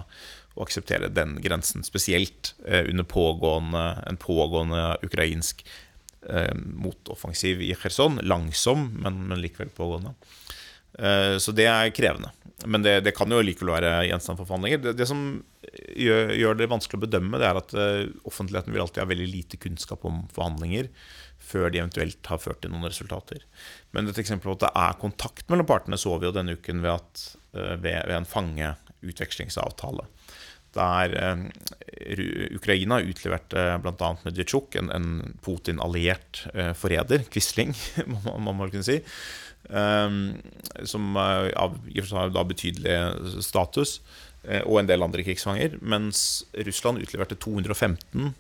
å 0.55 0.65
akseptere 0.65 1.11
den 1.11 1.37
grensen, 1.43 1.83
spesielt 1.87 2.53
eh, 2.65 2.83
under 2.89 3.07
pågående, 3.07 3.85
en 4.07 4.19
pågående 4.19 4.97
ukrainsk 5.07 5.63
eh, 6.27 6.51
motoffensiv 6.55 7.63
i 7.63 7.71
Kherson. 7.79 8.19
Langsom, 8.27 8.89
men, 8.99 9.21
men 9.29 9.39
likevel 9.43 9.71
pågående. 9.75 10.11
Eh, 10.99 11.37
så 11.39 11.55
det 11.55 11.69
er 11.71 11.93
krevende. 11.95 12.33
Men 12.67 12.83
det, 12.83 12.99
det 13.07 13.15
kan 13.17 13.31
jo 13.31 13.39
likevel 13.41 13.73
være 13.77 13.93
gjenstand 14.09 14.41
for 14.41 14.49
forhandlinger. 14.49 14.83
Det, 14.83 14.95
det 14.99 15.07
som 15.09 15.23
gjør, 15.95 16.35
gjør, 16.35 16.59
det 16.59 16.71
vanskelig 16.73 16.99
å 16.99 17.05
bedømme, 17.07 17.39
det 17.41 17.47
er 17.47 17.61
at 17.61 17.75
eh, 17.75 18.03
offentligheten 18.27 18.75
vil 18.75 18.83
alltid 18.83 19.05
ha 19.05 19.09
veldig 19.13 19.31
lite 19.31 19.61
kunnskap 19.61 20.03
om 20.07 20.25
forhandlinger 20.35 20.91
før 21.51 21.69
de 21.69 21.81
eventuelt 21.81 22.31
har 22.31 22.41
ført 22.41 22.61
til 22.63 22.73
noen 22.73 22.87
resultater. 22.87 23.43
Men 23.91 24.07
et 24.09 24.21
eksempel 24.21 24.49
på 24.49 24.57
at 24.57 24.65
det 24.65 24.73
er 24.85 25.01
kontakt 25.01 25.45
mellom 25.51 25.67
partene, 25.69 25.99
så 25.99 26.15
vi 26.17 26.29
jo 26.29 26.35
denne 26.35 26.55
uken 26.57 26.83
ved, 26.83 26.95
at, 26.95 27.25
uh, 27.57 27.75
ved, 27.83 27.99
ved 28.07 28.17
en 28.17 28.31
fangeutvekslingsavtale 28.31 30.07
der 30.75 31.15
eh, 31.19 32.55
Ukraina 32.55 33.01
utleverte 33.03 33.59
eh, 33.59 33.77
bl.a. 33.81 34.11
Medvedtsjuk, 34.25 34.75
en, 34.79 34.91
en 34.95 35.37
Putin-alliert 35.43 36.45
eh, 36.53 36.71
forræder, 36.77 37.25
Quisling, 37.31 37.75
må 38.25 38.53
man 38.53 38.71
kunne 38.71 38.85
si, 38.87 39.01
eh, 39.01 40.17
som 40.87 41.19
har 41.19 42.47
betydelig 42.47 42.97
status, 43.43 43.99
eh, 44.47 44.63
og 44.63 44.81
en 44.81 44.91
del 44.91 45.03
andre 45.03 45.25
krigsfanger, 45.27 45.79
mens 45.81 46.45
Russland 46.67 47.03
utleverte 47.03 47.39
215 47.39 48.31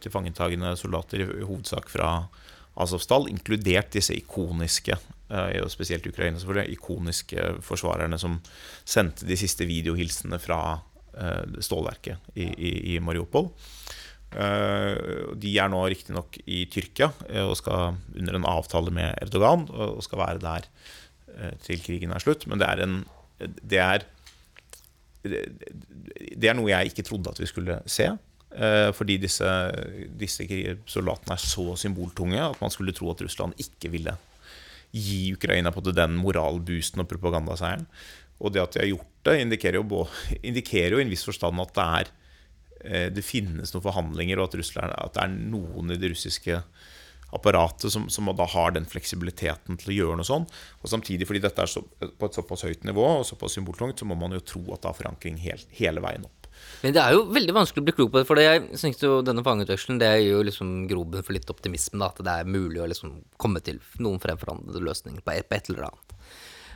til 0.00 0.12
fangetagende 0.14 0.70
soldater, 0.80 1.20
i 1.24 1.44
hovedsak 1.44 1.90
fra 1.92 2.08
Azovstal, 2.80 3.28
inkludert 3.30 3.92
disse 3.94 4.14
ikoniske 4.16 4.96
og 5.28 5.70
spesielt 5.72 6.06
Ukraina 6.06 6.40
selvfølgelig, 6.40 6.76
ikoniske 6.78 7.46
forsvarerne 7.64 8.18
som 8.20 8.38
sendte 8.88 9.28
de 9.28 9.36
siste 9.38 9.66
videohilsene 9.68 10.38
fra 10.42 10.60
Eh, 11.14 11.60
stålverket 11.62 12.18
i, 12.34 12.42
i, 12.42 12.70
i 12.94 13.00
Mariupol. 13.00 13.52
De 15.38 15.50
er 15.62 15.68
nå 15.70 15.80
riktignok 15.86 16.40
i 16.50 16.64
Tyrkia 16.66 17.06
og 17.44 17.52
skal 17.54 18.00
under 18.18 18.34
en 18.34 18.46
avtale 18.50 18.90
med 18.90 19.12
Erdogan 19.22 19.62
og 19.70 20.00
skal 20.02 20.18
være 20.18 20.40
der 20.42 20.66
til 21.62 21.78
krigen 21.84 22.10
er 22.10 22.24
slutt. 22.24 22.48
Men 22.50 22.58
det 22.58 22.66
er, 22.66 22.82
en, 22.82 22.96
det 23.62 23.78
er, 23.78 24.06
det 25.22 26.50
er 26.50 26.58
noe 26.58 26.72
jeg 26.72 26.90
ikke 26.90 27.06
trodde 27.06 27.30
at 27.30 27.38
vi 27.38 27.46
skulle 27.46 27.78
se. 27.86 28.08
Fordi 28.94 29.16
disse, 29.18 29.48
disse 30.14 30.44
soldatene 30.86 31.34
er 31.34 31.42
så 31.42 31.64
symboltunge 31.80 32.38
at 32.38 32.60
man 32.62 32.70
skulle 32.70 32.94
tro 32.94 33.08
at 33.10 33.24
Russland 33.26 33.58
ikke 33.58 33.90
ville 33.90 34.14
gi 34.94 35.32
Ukraina 35.34 35.72
på 35.74 35.82
den 35.90 36.14
moralboosten 36.22 37.02
og 37.02 37.08
propagandaseieren. 37.10 37.86
Og 38.42 38.54
det 38.54 38.62
at 38.62 38.76
de 38.76 38.82
har 38.82 38.90
gjort 38.92 39.14
det, 39.26 39.38
indikerer 39.42 39.80
jo, 39.80 40.02
indikerer 40.42 40.94
jo 40.94 41.00
i 41.00 41.06
en 41.06 41.12
viss 41.12 41.26
forstand 41.26 41.62
at 41.62 41.74
det, 41.76 41.86
er, 42.00 42.10
eh, 42.84 43.06
det 43.14 43.24
finnes 43.26 43.72
noen 43.74 43.86
forhandlinger, 43.86 44.40
og 44.40 44.50
at, 44.50 44.58
Russland, 44.60 44.94
at, 44.94 45.14
det 45.16 45.24
er 45.24 45.34
noen 45.54 45.94
i 45.94 45.98
det 46.00 46.12
russiske 46.14 46.60
apparatet 47.34 47.90
som, 47.90 48.06
som, 48.12 48.30
da 48.36 48.46
har 48.46 48.74
den 48.76 48.86
fleksibiliteten 48.86 49.78
til 49.80 49.90
å 49.90 49.96
gjøre 49.98 50.18
noe 50.20 50.28
sånn. 50.28 50.46
Og 50.82 50.90
samtidig, 50.90 51.26
fordi 51.26 51.42
dette 51.42 51.64
er 51.64 51.70
så, 51.70 51.82
på 51.82 52.28
et 52.28 52.38
såpass 52.38 52.66
høyt 52.66 52.86
nivå 52.86 53.06
og 53.16 53.26
såpass 53.26 53.56
symboltungt, 53.58 53.98
så 53.98 54.06
må 54.06 54.18
man 54.18 54.36
jo 54.36 54.44
tro 54.44 54.62
at 54.68 54.84
det 54.84 54.92
har 54.92 55.00
forankring 55.00 55.40
hele, 55.42 55.66
hele 55.74 56.04
veien 56.04 56.28
opp. 56.28 56.43
Men 56.84 56.92
det 56.92 57.00
er 57.00 57.14
jo 57.16 57.24
veldig 57.32 57.54
vanskelig 57.56 57.80
å 57.80 57.86
bli 57.86 57.94
klok 57.96 58.10
på 58.12 58.20
det. 58.20 58.26
For 58.28 58.40
jeg 58.42 58.64
synes 58.80 59.00
jo 59.00 59.20
denne 59.24 59.44
fangeutvekslingen 59.46 60.02
det 60.02 60.10
gir 60.20 60.34
jo 60.34 60.42
liksom 60.44 60.72
grobunn 60.90 61.24
for 61.24 61.36
litt 61.36 61.48
optimisme. 61.52 62.00
Da, 62.02 62.10
at 62.10 62.20
det 62.26 62.34
er 62.34 62.50
mulig 62.50 62.82
å 62.84 62.88
liksom 62.90 63.14
komme 63.40 63.62
til 63.64 63.80
noen 64.04 64.20
fremforhandlede 64.22 64.84
løsninger 64.84 65.24
på 65.24 65.36
et, 65.36 65.48
på 65.48 65.56
et 65.56 65.70
eller 65.72 65.88
annet. 65.88 66.18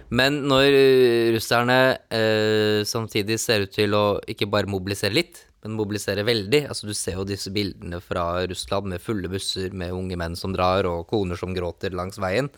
Men 0.09 0.41
når 0.49 0.67
eh, 0.73 1.31
russerne 1.35 1.79
eh, 2.09 2.81
samtidig 2.89 3.37
ser 3.43 3.67
ut 3.67 3.75
til 3.75 3.93
å 3.97 4.07
ikke 4.25 4.49
bare 4.49 4.71
mobilisere 4.71 5.13
litt, 5.13 5.43
men 5.65 5.75
mobilisere 5.75 6.23
veldig 6.23 6.61
Altså 6.71 6.87
Du 6.87 6.95
ser 6.95 7.17
jo 7.19 7.27
disse 7.27 7.51
bildene 7.51 7.99
fra 7.99 8.45
Russland 8.47 8.93
med 8.93 9.03
fulle 9.03 9.27
busser 9.31 9.75
med 9.75 9.91
unge 9.91 10.19
menn 10.21 10.37
som 10.39 10.55
drar, 10.55 10.87
og 10.87 11.09
koner 11.11 11.39
som 11.39 11.55
gråter 11.55 11.97
langs 11.99 12.21
veien. 12.23 12.51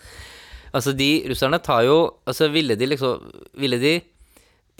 Altså 0.70 0.92
De 0.94 1.24
russerne 1.32 1.58
tar 1.64 1.86
jo 1.88 1.96
Altså 2.28 2.50
Ville 2.52 2.76
de 2.78 2.86
liksom 2.92 3.24
Ville 3.58 3.80
de 3.82 3.94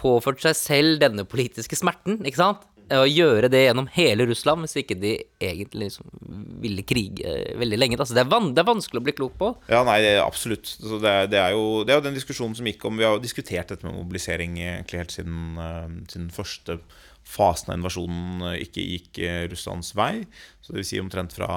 påført 0.00 0.40
seg 0.42 0.56
selv 0.56 1.00
denne 1.02 1.26
politiske 1.28 1.76
smerten, 1.78 2.22
ikke 2.24 2.40
sant? 2.40 2.66
å 2.90 3.06
gjøre 3.06 3.50
det 3.50 3.60
gjennom 3.64 3.88
hele 3.94 4.26
Russland 4.28 4.64
hvis 4.64 4.80
ikke 4.82 4.96
de 4.98 5.12
egentlig 5.42 5.90
liksom 5.90 6.08
ville 6.62 6.84
krige 6.86 7.34
veldig 7.60 7.78
lenge. 7.78 7.98
Altså, 8.00 8.16
det, 8.16 8.24
er 8.24 8.48
det, 8.50 8.62
er 8.62 8.68
vanskelig 8.68 9.00
å 9.00 9.06
bli 9.06 9.14
klok 9.16 9.36
på. 9.40 9.50
Ja, 9.70 9.82
nei, 9.86 10.00
det 10.04 10.16
absolutt. 10.22 10.72
Det 10.80 10.98
er, 10.98 11.28
det, 11.30 11.38
er 11.40 11.54
jo, 11.54 11.84
det 11.84 11.94
er, 11.94 12.00
jo, 12.00 12.06
den 12.08 12.18
diskusjonen 12.18 12.56
som 12.58 12.66
gikk 12.66 12.84
om 12.88 12.98
Vi 12.98 13.06
har 13.06 13.14
jo 13.16 13.22
diskutert 13.22 13.70
dette 13.70 13.86
med 13.86 13.96
mobilisering 13.96 14.58
egentlig 14.58 15.04
helt 15.04 15.14
siden, 15.14 15.38
uh, 15.60 15.86
siden 16.10 16.30
første 16.34 16.80
fasen 17.30 17.70
av 17.70 17.78
invasjonen 17.78 18.46
eh, 18.48 18.62
ikke 18.64 18.82
gikk 18.82 19.18
Russlands 19.52 19.92
vei. 19.94 20.24
Så 20.58 20.72
det 20.72 20.80
vil 20.80 20.88
si 20.88 21.02
omtrent 21.02 21.36
fra, 21.36 21.50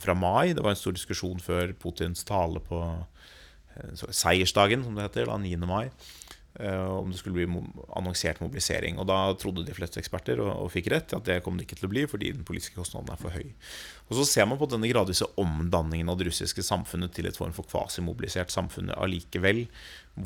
fra, 0.00 0.14
mai. 0.16 0.54
Det 0.56 0.64
var 0.64 0.72
en 0.72 0.80
stor 0.80 0.96
diskusjon 0.96 1.42
før 1.44 1.74
Putins 1.76 2.24
tale 2.24 2.62
på 2.64 2.80
seiersdagen, 4.00 4.86
som 4.86 4.96
det 4.96 5.10
heter, 5.10 5.28
da, 5.28 5.36
9. 5.40 5.60
mai. 5.68 5.90
Eh, 6.58 6.84
om 6.84 7.10
det 7.10 7.18
skulle 7.18 7.46
bli 7.46 7.62
annonsert 7.94 8.40
mobilisering. 8.42 8.98
Og 8.98 9.06
Da 9.06 9.18
trodde 9.38 9.62
de 9.64 9.74
fleste 9.74 10.00
eksperter, 10.02 10.40
og, 10.42 10.50
og 10.64 10.72
fikk 10.74 10.90
rett, 10.90 11.14
at 11.14 11.24
det 11.24 11.38
kom 11.44 11.56
det 11.56 11.68
ikke 11.68 11.78
til 11.78 11.86
å 11.86 11.92
bli 11.92 12.02
fordi 12.10 12.32
den 12.34 12.46
politiske 12.46 12.74
kostnaden 12.74 13.12
er 13.14 13.20
for 13.20 13.30
høy. 13.30 13.52
Og 14.10 14.18
Så 14.18 14.26
ser 14.26 14.48
man 14.50 14.58
på 14.58 14.66
denne 14.70 14.90
gradvise 14.90 15.28
omdanningen 15.38 16.10
av 16.10 16.18
det 16.18 16.26
russiske 16.26 16.64
samfunnet 16.66 17.14
til 17.14 17.30
et 17.30 17.38
form 17.38 17.54
for 17.54 17.68
kvasimobilisert 17.70 18.50
samfunn 18.50 18.90
allikevel, 18.96 19.68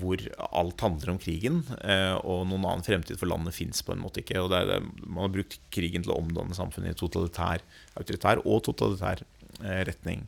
hvor 0.00 0.24
alt 0.48 0.80
handler 0.80 1.12
om 1.12 1.20
krigen, 1.20 1.60
eh, 1.84 2.16
og 2.24 2.48
noen 2.48 2.64
annen 2.64 2.86
fremtid 2.86 3.20
for 3.20 3.28
landet 3.28 3.54
fins 3.54 3.84
på 3.84 3.92
en 3.92 4.02
måte 4.02 4.24
ikke. 4.24 4.40
og 4.40 4.50
det 4.50 4.80
Man 5.04 5.26
har 5.26 5.34
brukt 5.36 5.60
krigen 5.70 6.02
til 6.02 6.16
å 6.16 6.20
omdanne 6.24 6.56
samfunnet 6.56 6.96
i 6.96 7.00
totalitær, 7.04 7.60
autoritær 8.00 8.40
og 8.46 8.64
totalitær 8.64 9.26
eh, 9.60 9.84
retning. 9.92 10.24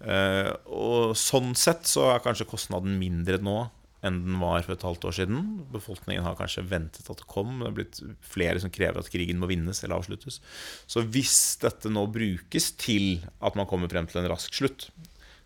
Og 0.00 1.12
Sånn 1.20 1.52
sett 1.60 1.84
så 1.84 2.06
er 2.08 2.22
kanskje 2.24 2.48
kostnaden 2.48 2.94
mindre 2.96 3.36
nå 3.36 3.58
enn 4.06 4.22
den 4.24 4.38
var 4.40 4.64
for 4.64 4.74
et 4.74 4.84
halvt 4.86 5.04
år 5.10 5.16
siden. 5.18 5.42
Befolkningen 5.74 6.24
har 6.24 6.38
kanskje 6.38 6.64
ventet 6.70 7.10
at 7.12 7.20
det 7.20 7.28
kom. 7.28 7.58
Det 7.60 7.68
er 7.68 7.76
blitt 7.76 8.00
flere 8.24 8.62
som 8.62 8.72
krever 8.72 9.02
at 9.02 9.10
krigen 9.12 9.40
må 9.42 9.50
vinnes 9.50 9.82
eller 9.84 9.98
avsluttes. 10.00 10.40
Så 10.88 11.04
hvis 11.04 11.36
dette 11.60 11.92
nå 11.92 12.06
brukes 12.12 12.70
til 12.80 13.20
at 13.44 13.58
man 13.60 13.68
kommer 13.70 13.92
frem 13.92 14.08
til 14.08 14.22
en 14.22 14.30
rask 14.32 14.56
slutt, 14.56 14.88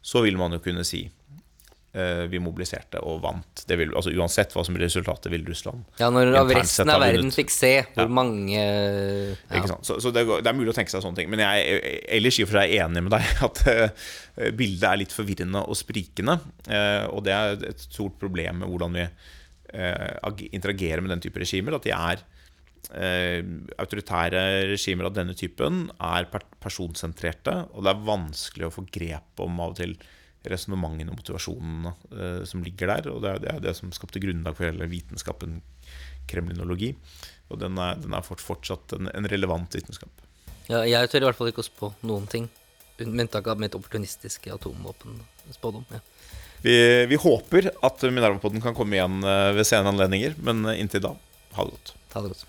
så 0.05 0.23
vil 0.23 0.38
man 0.38 0.55
jo 0.55 0.62
kunne 0.62 0.85
si 0.87 1.07
vi 1.95 2.41
mobiliserte 2.43 2.99
og 3.07 3.21
vant. 3.23 3.63
Vil, 3.71 3.93
altså 3.95 4.11
Uansett 4.19 4.51
hva 4.55 4.65
som 4.67 4.75
blir 4.75 4.89
resultatet, 4.89 5.29
vil 5.31 5.45
Russland 5.47 5.85
Ja, 6.01 6.09
når 6.11 6.33
resten 6.51 6.91
av 6.91 6.99
verden 7.05 7.31
fikk 7.31 7.53
se 7.55 7.71
hvor 7.95 8.09
ja. 8.09 8.11
mange 8.11 8.59
ja. 8.59 9.79
Så, 9.83 10.01
så 10.03 10.11
det, 10.11 10.25
det, 10.27 10.49
er 10.51 10.57
mulig 10.57 10.73
å 10.73 10.77
tenke 10.77 10.93
seg 10.93 11.05
sånne 11.05 11.21
ting. 11.21 11.31
Men 11.33 11.45
jeg 11.45 11.63
er 11.63 11.87
ellers 12.19 12.39
i 12.39 12.45
og 12.45 12.51
for 12.51 12.61
seg 12.61 12.75
enig 12.81 13.05
med 13.07 13.15
deg 13.15 13.31
at 13.49 13.63
uh, 13.69 14.11
bildet 14.59 14.89
er 14.91 15.01
litt 15.05 15.15
forvirrende 15.15 15.65
og 15.65 15.79
sprikende. 15.79 16.39
Uh, 16.69 17.07
og 17.15 17.25
det 17.27 17.35
er 17.37 17.67
et 17.71 17.87
stort 17.87 18.19
problem 18.21 18.63
med 18.63 18.73
hvordan 18.73 18.99
vi 18.99 19.07
uh, 19.07 20.47
interagerer 20.51 21.05
med 21.05 21.15
den 21.15 21.25
type 21.25 21.43
regimer. 21.43 21.79
At 21.79 21.89
de 21.89 21.95
er 21.97 22.31
autoritære 23.81 24.41
regimer 24.69 25.07
av 25.09 25.15
denne 25.17 25.33
typen 25.35 25.87
er 26.05 26.27
personsentrerte, 26.29 27.55
og 27.73 27.87
det 27.87 27.95
er 27.95 28.03
vanskelig 28.07 28.67
å 28.69 28.75
få 28.75 28.85
grep 28.93 29.41
om 29.41 29.57
av 29.65 29.73
og 29.73 29.79
til 29.79 29.95
resonnementene 30.51 31.13
og 31.13 31.21
motivasjonene 31.21 31.93
eh, 32.13 32.43
som 32.49 32.65
ligger 32.65 32.93
der. 32.93 33.11
Og 33.13 33.23
det 33.25 33.31
er, 33.31 33.41
det 33.43 33.51
er, 33.53 33.63
det 33.69 33.77
som 33.79 33.93
skapte 33.95 34.23
grunnlag 34.23 34.57
for 34.59 34.69
hele 34.69 34.89
vitenskapen 34.91 35.61
kremlinologi. 36.31 36.93
Og 37.53 37.61
den 37.61 37.79
er, 37.81 37.99
den 38.01 38.17
er 38.17 38.25
fortsatt 38.25 38.97
en, 38.97 39.11
en, 39.13 39.29
relevant 39.31 39.77
vitenskap. 39.77 40.25
Ja, 40.71 40.85
jeg 40.89 41.11
tør 41.13 41.27
i 41.27 41.29
hvert 41.29 41.39
fall 41.41 41.53
ikke 41.53 41.65
å 41.65 41.69
spå 41.69 41.93
noen 42.09 42.29
ting, 42.31 42.49
med 43.01 43.27
unntak 43.27 43.49
av 43.51 43.61
mitt 43.61 43.75
opportunistiske 43.77 44.53
atomvåpenspådom. 44.55 45.85
Ja. 45.93 46.01
Vi, 46.65 46.75
vi, 47.11 47.21
håper 47.21 47.69
at 47.85 48.07
Minerva-podden 48.09 48.63
kan 48.65 48.77
komme 48.77 48.97
igjen 48.97 49.21
eh, 49.21 49.51
ved 49.59 49.69
senere 49.69 49.93
anledninger, 49.93 50.39
men 50.47 50.65
inntil 50.73 51.05
da, 51.11 51.15
ha 51.59 51.69
det 51.69 51.77
godt. 51.77 51.97
Ha 52.15 52.25
det 52.25 52.33
godt. 52.33 52.47